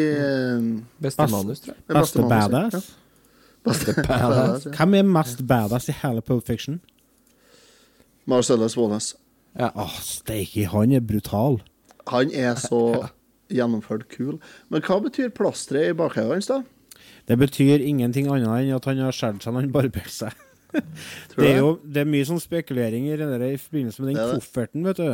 Beste 1.04 1.30
manus, 1.32 1.64
tror 1.64 1.74
jeg. 1.76 1.84
Beste, 1.88 2.00
Beste 2.02 2.28
badass. 2.30 2.74
ja. 2.74 3.00
Beste 3.64 3.94
badass, 4.04 4.66
ja. 4.68 4.72
Hvem 4.76 4.94
er 5.00 5.08
mest 5.08 5.46
badass 5.48 5.88
i 5.88 5.96
hele 6.04 6.22
Pulp 6.22 6.44
Fiction? 6.48 6.82
Marcellus 8.26 8.76
Wallace. 8.78 9.16
Ja. 9.60 9.70
Oh, 9.76 9.96
steike, 10.02 10.66
han 10.72 10.92
er 10.92 11.00
brutal. 11.04 11.62
Han 12.08 12.32
er 12.34 12.56
så 12.60 12.80
gjennomført 13.54 14.08
kul. 14.12 14.40
Men 14.72 14.82
hva 14.84 14.98
betyr 15.04 15.30
plasteret 15.36 15.92
i 15.92 15.98
bakhodet 15.98 16.32
hans, 16.40 16.48
da? 16.52 16.62
Det 17.30 17.38
betyr 17.40 17.80
ingenting 17.86 18.28
annet 18.28 18.50
enn 18.66 18.74
at 18.76 18.86
han 18.90 18.98
har 19.00 19.16
skåret 19.16 19.44
seg 19.46 19.54
når 19.56 19.62
han 19.68 19.72
barberte 19.76 20.12
seg. 20.12 20.34
Det 21.38 21.46
er 21.52 21.60
jo 21.62 21.76
det 21.86 22.02
er 22.02 22.08
mye 22.10 22.26
sånn 22.26 22.42
spekuleringer 22.42 23.22
i, 23.22 23.28
i 23.54 23.60
forbindelse 23.62 24.02
med 24.02 24.10
den 24.10 24.18
Det 24.18 24.24
det. 24.26 24.38
kofferten, 24.40 24.84
vet 24.88 24.98
du. 24.98 25.12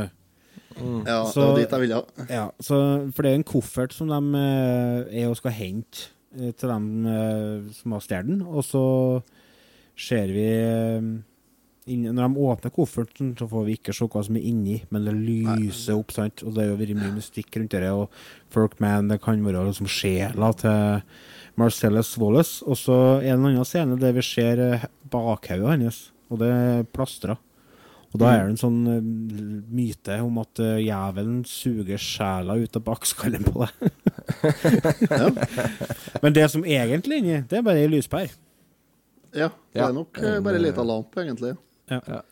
Ja, 1.05 1.17
Så- 1.27 1.41
det 1.41 1.47
var 1.49 1.57
dit 1.59 1.73
jeg 1.75 1.81
ville. 1.83 1.99
Ja, 2.29 2.45
så, 2.63 2.77
for 3.13 3.23
det 3.27 3.31
er 3.33 3.35
en 3.41 3.43
koffert 3.43 3.91
som 3.93 4.07
de 4.07 4.39
eh, 4.39 5.23
er 5.23 5.27
og 5.29 5.35
skal 5.37 5.51
hente 5.51 6.07
eh, 6.39 6.53
til 6.55 6.69
dem 6.71 6.87
eh, 7.11 7.67
som 7.75 7.91
har 7.97 8.05
stjålet 8.05 8.29
den. 8.31 8.41
Og 8.47 8.63
så 8.63 8.83
ser 9.99 10.31
vi 10.31 10.47
inn, 11.89 12.05
Når 12.13 12.21
de 12.29 12.43
åpner 12.45 12.71
kofferten, 12.71 13.31
så 13.37 13.47
får 13.49 13.65
vi 13.65 13.75
ikke 13.79 13.93
se 13.97 14.05
hva 14.07 14.21
som 14.23 14.37
er 14.37 14.45
inni, 14.45 14.77
men 14.93 15.05
det 15.09 15.15
lyser 15.17 15.97
opp, 15.97 16.11
sant. 16.13 16.43
Og 16.45 16.53
det 16.55 16.67
jo 16.69 16.77
vært 16.79 16.95
mye 16.99 17.15
mystikk 17.17 17.57
rundt 17.57 17.73
det. 17.75 17.89
Og 17.91 18.09
Folkman, 18.53 19.09
det 19.09 19.19
kan 19.23 19.41
være 19.43 19.65
liksom 19.71 19.89
sjela 19.89 20.51
til 20.53 21.01
Marcellus 21.59 22.15
Wallace. 22.19 22.63
Og 22.65 22.77
så 22.79 22.95
en 23.19 23.27
eller 23.27 23.37
en 23.37 23.51
annen 23.51 23.67
scene 23.67 23.99
der 23.99 24.15
vi 24.15 24.25
ser 24.25 24.63
eh, 24.63 24.87
bakhodet 25.11 25.69
hans, 25.69 26.01
og 26.31 26.41
det 26.43 26.49
er 26.55 26.89
plastra. 26.95 27.37
Og 28.09 28.17
da 28.17 28.31
er 28.33 28.47
det 28.47 28.55
en 28.55 28.61
sånn 28.61 28.79
eh, 28.89 29.09
myte 29.69 30.17
om 30.25 30.39
at 30.41 30.61
eh, 30.63 30.81
jævelen 30.87 31.43
suger 31.47 32.01
sjela 32.01 32.57
ut 32.57 32.79
av 32.79 32.85
bakskallen 32.87 33.45
på 33.45 33.65
deg. 33.65 33.73
Men 36.23 36.37
det 36.37 36.47
som 36.53 36.65
egentlig 36.65 37.19
er 37.19 37.23
inni, 37.23 37.41
det 37.49 37.59
er 37.59 37.65
bare 37.65 37.83
ei 37.83 37.91
lyspære. 37.91 38.33
Ja, 39.37 39.51
det 39.75 39.83
er 39.85 39.93
nok 39.93 40.17
bare 40.17 40.57
ei 40.57 40.63
lita 40.63 40.81
lampe, 40.81 41.21
egentlig. 41.21 41.53
Ja. 41.89 42.23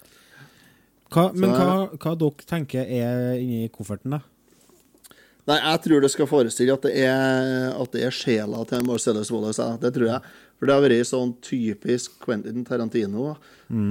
Hva, 1.14 1.30
men 1.32 1.54
hva, 1.54 1.76
hva 1.94 2.14
dere 2.20 2.46
tenker 2.50 2.90
er 2.90 3.38
inni 3.38 3.70
kofferten, 3.72 4.18
da? 4.18 4.20
Nei, 5.48 5.58
jeg 5.64 5.80
tror 5.86 6.04
det 6.04 6.10
skal 6.12 6.28
forestille 6.28 6.74
at 6.76 6.84
det 6.84 6.94
er, 7.08 7.70
at 7.72 7.94
det 7.94 8.02
er 8.04 8.12
sjela 8.16 8.66
til 8.68 8.84
Marcellus 8.88 9.32
Wallace. 9.32 9.64
ja. 9.64 9.78
Det 9.80 9.94
tror 9.96 10.10
jeg. 10.10 10.34
For 10.58 10.68
det 10.68 10.76
har 10.76 10.84
vært 10.84 11.08
sånn 11.08 11.32
typisk 11.46 12.18
Quentin 12.24 12.66
Tarantino 12.68 13.30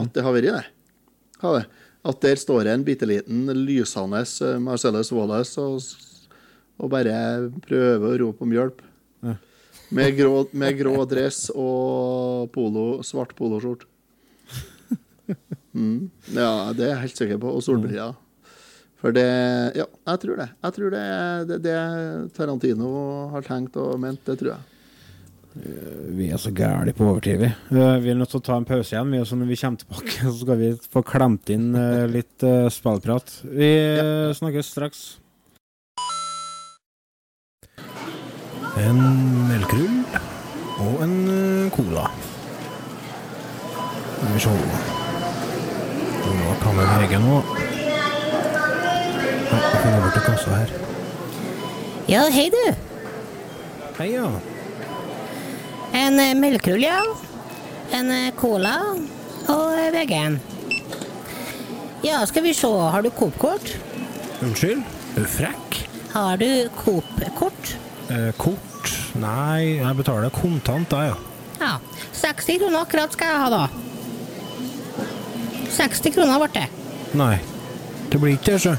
at 0.02 0.12
det 0.12 0.24
har 0.26 0.34
vært 0.36 0.50
det. 0.50 0.64
Har 1.40 1.60
det. 1.60 1.66
At 2.06 2.20
der 2.22 2.36
står 2.38 2.64
det 2.64 2.72
en 2.74 2.84
bitte 2.86 3.06
liten 3.08 3.46
lysende 3.66 4.20
eh, 4.22 4.58
Marcellus 4.62 5.10
Wallace 5.12 5.58
og, 5.60 5.80
og 6.78 6.90
bare 6.92 7.16
prøver 7.64 8.06
å 8.12 8.20
rope 8.26 8.44
om 8.46 8.52
hjelp. 8.52 8.82
Ja. 9.26 9.34
Med, 9.96 10.16
grå, 10.18 10.44
med 10.52 10.76
grå 10.78 11.04
dress 11.08 11.46
og 11.54 12.50
polo, 12.54 13.02
svart 13.06 13.34
poloskjorte. 13.38 13.86
Mm. 15.76 16.06
Ja, 16.32 16.72
det 16.72 16.86
er 16.86 16.92
jeg 16.94 17.00
helt 17.02 17.18
sikker 17.18 17.38
på. 17.42 17.50
Og 17.52 17.60
solbriller. 17.60 18.14
For 19.06 19.14
det 19.14 19.26
Ja, 19.78 19.84
jeg 19.86 20.18
tror 20.18 20.40
det. 20.40 20.48
Jeg 20.66 20.74
tror 20.74 20.90
det 20.90 21.00
er 21.00 21.44
det, 21.46 21.56
det 21.62 21.74
Tarantino 22.34 22.88
har 23.30 23.44
tenkt 23.46 23.76
og 23.78 24.00
ment. 24.02 24.18
Det 24.26 24.34
tror 24.40 24.56
jeg. 24.56 24.64
Vi 26.18 26.26
er 26.26 26.40
så 26.42 26.50
gærne 26.50 26.90
på 26.92 27.06
overtid, 27.06 27.38
vi. 27.38 27.46
Eh, 27.46 28.00
Vi 28.02 28.10
er 28.10 28.18
nødt 28.18 28.32
til 28.34 28.40
å 28.40 28.46
ta 28.48 28.56
en 28.58 28.66
pause 28.66 28.90
igjen. 28.96 29.14
Vi, 29.14 29.20
når 29.22 29.46
vi 29.46 29.58
kommer 29.60 29.78
tilbake, 29.78 30.16
så 30.26 30.34
skal 30.40 30.58
vi 30.58 30.72
få 30.90 31.04
klemt 31.06 31.54
inn 31.54 31.70
eh, 31.78 32.08
litt 32.10 32.46
spillprat. 32.74 33.30
Vi 33.46 33.70
ja. 33.70 34.34
snakkes 34.34 34.72
straks. 34.74 35.04
En 38.82 39.00
melkerull 39.46 40.02
og 40.82 41.06
en 41.06 41.16
eh, 41.30 41.70
cola. 41.78 42.10
Skal 44.18 44.34
vi 44.34 44.44
se 44.48 44.58
Nå 46.26 46.54
kan 46.58 46.74
vi 46.74 46.90
VG 46.90 47.18
nå. 47.22 47.40
Jeg 49.56 50.12
til 50.12 50.24
kassa 50.26 50.56
her. 50.60 50.72
Ja, 52.10 52.24
hei 52.32 52.48
du. 52.52 52.62
Hei, 53.96 54.10
ja. 54.12 54.26
En 55.96 56.20
eh, 56.20 56.34
melkerull, 56.36 56.84
ja. 56.84 57.00
En 57.96 58.10
eh, 58.12 58.28
cola 58.36 58.74
og 59.48 59.78
eh, 59.78 59.88
VG-en. 59.94 60.36
Ja, 62.04 62.20
skal 62.28 62.44
vi 62.44 62.52
se. 62.54 62.68
Har 62.68 63.02
du 63.02 63.10
Coop-kort? 63.10 63.72
Unnskyld? 64.44 64.84
Frekk? 65.32 65.80
Har 66.12 66.36
du 66.42 66.68
Coop-kort? 66.76 67.72
Eh, 68.12 68.30
kort? 68.36 68.92
Nei, 69.16 69.78
jeg 69.80 69.96
betaler 69.98 70.30
kontant, 70.34 70.90
da, 70.92 71.06
ja. 71.08 71.16
Ja. 71.62 71.72
60 72.20 72.60
kroner 72.60 72.82
akkurat 72.84 73.16
skal 73.16 73.32
jeg 73.32 73.40
ha, 73.40 73.48
da. 73.50 73.64
60 75.76 76.12
kroner 76.14 76.44
ble 76.44 76.50
det. 76.60 76.66
Nei. 77.16 77.36
Det 78.12 78.20
blir 78.20 78.36
ikke 78.36 78.52
det, 78.52 78.60
sjø. 78.66 78.76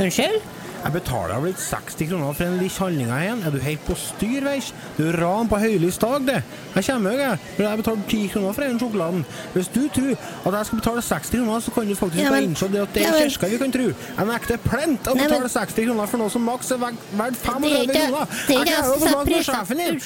Unnskyld? 0.00 0.40
Jeg 0.80 0.92
betaler 0.94 1.42
vel 1.44 1.52
60 1.60 2.06
kroner 2.08 2.32
for 2.32 2.44
en 2.48 2.54
liten 2.56 2.80
handling 2.80 3.10
igjen. 3.12 3.42
Er 3.44 3.50
du 3.52 3.58
helt 3.60 3.82
på 3.84 3.92
styr, 4.00 4.40
veis? 4.46 4.70
Det 4.96 5.10
er 5.10 5.18
ran 5.20 5.48
på 5.50 5.58
høylys 5.60 5.98
dag, 6.00 6.22
det. 6.24 6.38
Jeg 6.72 6.86
kommer 6.86 7.12
jo, 7.12 7.18
jeg. 7.20 7.36
Men 7.58 7.66
jeg 7.66 7.80
betaler 7.82 8.06
10 8.08 8.20
kroner 8.32 8.52
for 8.56 8.64
den 8.64 8.78
sjokoladen. 8.80 9.26
Hvis 9.52 9.68
du 9.74 9.82
tror 9.92 10.16
at 10.48 10.56
jeg 10.56 10.66
skal 10.70 10.80
betale 10.80 11.02
60 11.04 11.30
kroner, 11.36 11.60
så 11.60 11.70
kan 11.76 11.84
du 11.90 11.94
faktisk 12.00 12.22
Ja, 12.22 12.30
bare 12.30 12.40
men- 12.40 12.48
innse 12.54 12.68
det 12.72 12.80
at 12.80 12.94
det 12.94 13.02
er 13.04 13.12
ja, 13.12 13.28
kirka 13.28 13.46
vi 13.52 13.58
kan 13.60 13.72
tro. 13.76 13.86
Jeg 14.16 14.26
nekter 14.32 14.56
plent 14.70 15.04
å 15.04 15.14
betale 15.20 15.48
60 15.58 15.84
kroner 15.90 16.06
for 16.06 16.16
noe 16.24 16.30
som 16.30 16.42
maks 16.48 16.70
er 16.72 16.78
verdt 16.80 16.96
Det 17.12 17.20
er 17.20 17.32
35 17.44 17.86
kroner. 17.92 18.24
er 18.24 18.26
Jeg 18.48 18.60
ikke 18.64 18.80
få 18.80 18.98
satt 18.98 19.10
snakke 19.10 19.30
med 19.30 19.36
på. 19.36 19.52
sjefen 19.52 19.76
din. 19.76 20.00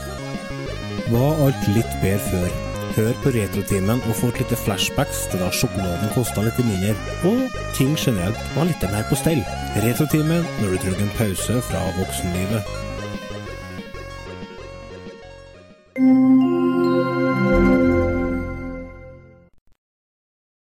Var 1.11 1.31
alt 1.45 1.67
litt 1.75 1.93
bedre 2.01 2.19
før? 2.31 2.70
Hør 2.95 3.13
på 3.23 3.31
Retrotimen 3.31 4.01
og 4.09 4.15
få 4.19 4.27
et 4.33 4.41
lite 4.41 4.57
flashbacks 4.59 5.21
til 5.31 5.39
da 5.39 5.47
sjokoladen 5.55 6.11
kosta 6.11 6.43
litt 6.43 6.59
mindre, 6.59 6.91
og 7.29 7.55
ting 7.77 7.95
generelt 7.95 8.41
var 8.57 8.67
litt 8.67 8.83
mer 8.91 9.07
på 9.07 9.15
stell. 9.21 9.39
Retrotimen 9.85 10.43
når 10.59 10.75
du 10.75 10.81
trenger 10.83 11.05
en 11.05 11.15
pause 11.15 11.61
fra 11.69 11.85
voksenlivet. 12.01 12.67